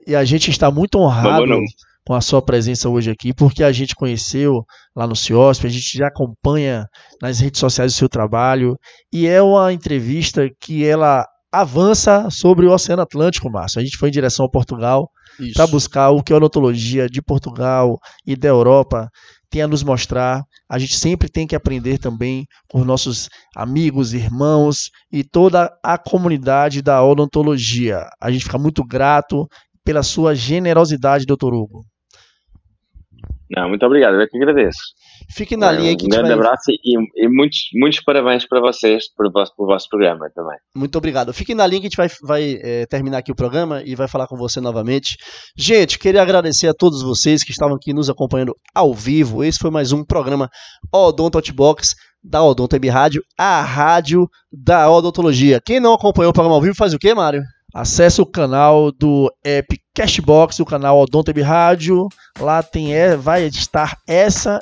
[0.05, 1.45] E a gente está muito honrado
[2.05, 4.63] com a sua presença hoje aqui, porque a gente conheceu
[4.95, 6.85] lá no CIOSP, a gente já acompanha
[7.21, 8.75] nas redes sociais o seu trabalho,
[9.13, 13.79] e é uma entrevista que ela avança sobre o Oceano Atlântico, Márcio.
[13.79, 15.09] A gente foi em direção a Portugal
[15.53, 19.09] para buscar o que a odontologia de Portugal e da Europa
[19.49, 20.43] tem a nos mostrar.
[20.69, 26.81] A gente sempre tem que aprender também com nossos amigos, irmãos e toda a comunidade
[26.81, 28.07] da odontologia.
[28.21, 29.45] A gente fica muito grato
[29.83, 31.81] pela sua generosidade, doutor Hugo.
[33.55, 34.79] Não, muito obrigado, eu é que agradeço.
[35.29, 36.37] Fique na é, linha que Um grande vai...
[36.37, 40.57] abraço e, e, muitos, muitos parabéns para vocês pelo vosso, pelo vosso programa também.
[40.73, 41.33] Muito obrigado.
[41.33, 44.07] Fique na linha que a gente vai, vai é, terminar aqui o programa e vai
[44.07, 45.17] falar com você novamente.
[45.57, 49.43] Gente, queria agradecer a todos vocês que estavam aqui nos acompanhando ao vivo.
[49.43, 50.49] Esse foi mais um programa
[50.93, 55.59] Odonto Outbox da Odonto Web Rádio, a rádio da odontologia.
[55.65, 57.41] Quem não acompanhou o programa ao vivo faz o quê, Mário?
[57.73, 62.07] Acesse o canal do app Cashbox, o canal Odonteb Rádio.
[62.39, 64.59] Lá tem, é, vai estar essa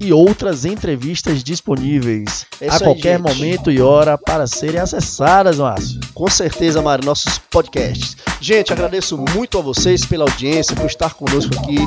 [0.00, 6.00] e outras entrevistas disponíveis é a qualquer aí, momento e hora para serem acessadas, Márcio.
[6.14, 8.16] Com certeza, Mário, nossos podcasts.
[8.40, 11.78] Gente, agradeço muito a vocês pela audiência, por estar conosco aqui.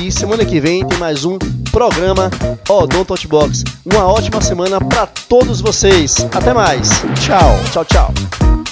[0.00, 1.38] E semana que vem tem mais um
[1.70, 2.30] programa
[2.68, 3.64] Odonto Box.
[3.84, 6.26] Uma ótima semana para todos vocês.
[6.32, 6.88] Até mais.
[7.20, 7.56] Tchau.
[7.72, 8.65] Tchau, tchau.